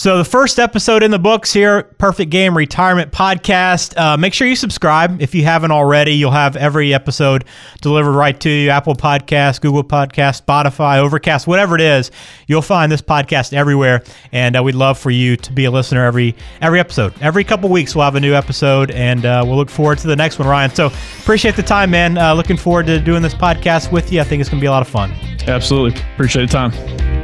So, 0.00 0.16
the 0.16 0.24
first 0.24 0.58
episode 0.58 1.02
in 1.02 1.10
the 1.10 1.18
books 1.18 1.52
here, 1.52 1.82
Perfect 1.82 2.30
Game 2.30 2.56
Retirement 2.56 3.12
Podcast. 3.12 3.94
Uh, 3.98 4.16
make 4.16 4.32
sure 4.32 4.48
you 4.48 4.56
subscribe 4.56 5.20
if 5.20 5.34
you 5.34 5.44
haven't 5.44 5.72
already. 5.72 6.12
You'll 6.12 6.30
have 6.30 6.56
every 6.56 6.94
episode 6.94 7.44
delivered 7.82 8.12
right 8.12 8.40
to 8.40 8.48
you 8.48 8.70
Apple 8.70 8.94
Podcast, 8.94 9.60
Google 9.60 9.84
Podcast, 9.84 10.40
Spotify, 10.46 11.00
Overcast, 11.00 11.46
whatever 11.46 11.74
it 11.74 11.82
is. 11.82 12.10
You'll 12.46 12.62
find 12.62 12.90
this 12.90 13.02
podcast 13.02 13.52
everywhere. 13.52 14.02
And 14.32 14.56
uh, 14.56 14.62
we'd 14.62 14.74
love 14.74 14.98
for 14.98 15.10
you 15.10 15.36
to 15.36 15.52
be 15.52 15.66
a 15.66 15.70
listener 15.70 16.02
every 16.02 16.34
every 16.62 16.80
episode. 16.80 17.12
Every 17.20 17.44
couple 17.44 17.68
weeks, 17.68 17.94
we'll 17.94 18.06
have 18.06 18.16
a 18.16 18.20
new 18.20 18.32
episode, 18.32 18.90
and 18.92 19.26
uh, 19.26 19.42
we'll 19.46 19.58
look 19.58 19.68
forward 19.68 19.98
to 19.98 20.06
the 20.06 20.16
next 20.16 20.38
one, 20.38 20.48
Ryan. 20.48 20.74
So, 20.74 20.86
appreciate 20.86 21.56
the 21.56 21.62
time, 21.62 21.90
man. 21.90 22.16
Uh, 22.16 22.32
looking 22.32 22.56
forward 22.56 22.86
to 22.86 23.00
doing 23.00 23.20
this 23.20 23.34
podcast 23.34 23.92
with 23.92 24.10
you. 24.10 24.22
I 24.22 24.24
think 24.24 24.40
it's 24.40 24.48
going 24.48 24.60
to 24.60 24.64
be 24.64 24.68
a 24.68 24.72
lot 24.72 24.80
of 24.80 24.88
fun. 24.88 25.10
Absolutely. 25.46 26.00
Appreciate 26.14 26.46
the 26.46 26.52
time. 26.52 27.19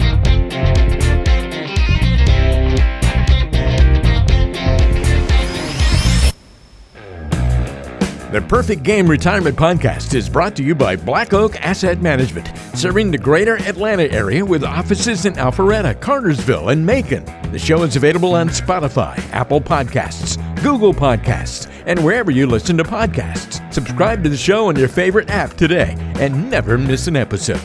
The 8.33 8.41
Perfect 8.43 8.83
Game 8.83 9.07
Retirement 9.07 9.57
Podcast 9.57 10.13
is 10.13 10.29
brought 10.29 10.57
to 10.57 10.63
you 10.65 10.75
by 10.75 10.97
Black 10.97 11.33
Oak 11.33 11.55
Asset 11.65 12.03
Management, 12.03 12.51
serving 12.75 13.13
the 13.13 13.19
greater 13.19 13.57
Atlanta 13.59 14.11
area 14.11 14.45
with 14.45 14.65
offices 14.65 15.27
in 15.27 15.35
Alpharetta, 15.35 16.01
Cartersville, 16.01 16.71
and 16.71 16.85
Macon. 16.85 17.25
The 17.53 17.59
show 17.61 17.85
is 17.85 17.95
available 17.95 18.35
on 18.35 18.49
Spotify, 18.49 19.17
Apple 19.33 19.61
Podcasts, 19.61 20.37
Google 20.61 20.93
Podcasts, 20.93 21.71
and 21.87 22.05
wherever 22.05 22.33
you 22.33 22.49
listen 22.49 22.77
to 22.79 22.83
podcasts. 22.83 23.63
Subscribe 23.73 24.25
to 24.25 24.29
the 24.29 24.37
show 24.37 24.67
on 24.67 24.77
your 24.77 24.89
favorite 24.89 25.31
app 25.31 25.55
today 25.55 25.95
and 26.19 26.51
never 26.51 26.77
miss 26.77 27.07
an 27.07 27.15
episode. 27.15 27.61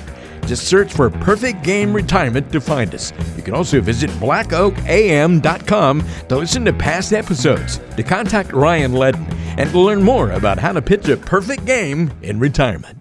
Just 0.45 0.67
search 0.67 0.93
for 0.93 1.09
Perfect 1.09 1.63
Game 1.63 1.93
Retirement 1.93 2.51
to 2.51 2.61
find 2.61 2.93
us. 2.93 3.13
You 3.35 3.43
can 3.43 3.53
also 3.53 3.81
visit 3.81 4.09
blackoakam.com 4.11 6.03
to 6.29 6.35
listen 6.35 6.65
to 6.65 6.73
past 6.73 7.13
episodes, 7.13 7.79
to 7.95 8.03
contact 8.03 8.53
Ryan 8.53 8.93
Ledman, 8.93 9.35
and 9.57 9.69
to 9.69 9.79
learn 9.79 10.03
more 10.03 10.31
about 10.31 10.59
how 10.59 10.73
to 10.73 10.81
pitch 10.81 11.07
a 11.09 11.17
perfect 11.17 11.65
game 11.65 12.11
in 12.21 12.39
retirement. 12.39 13.00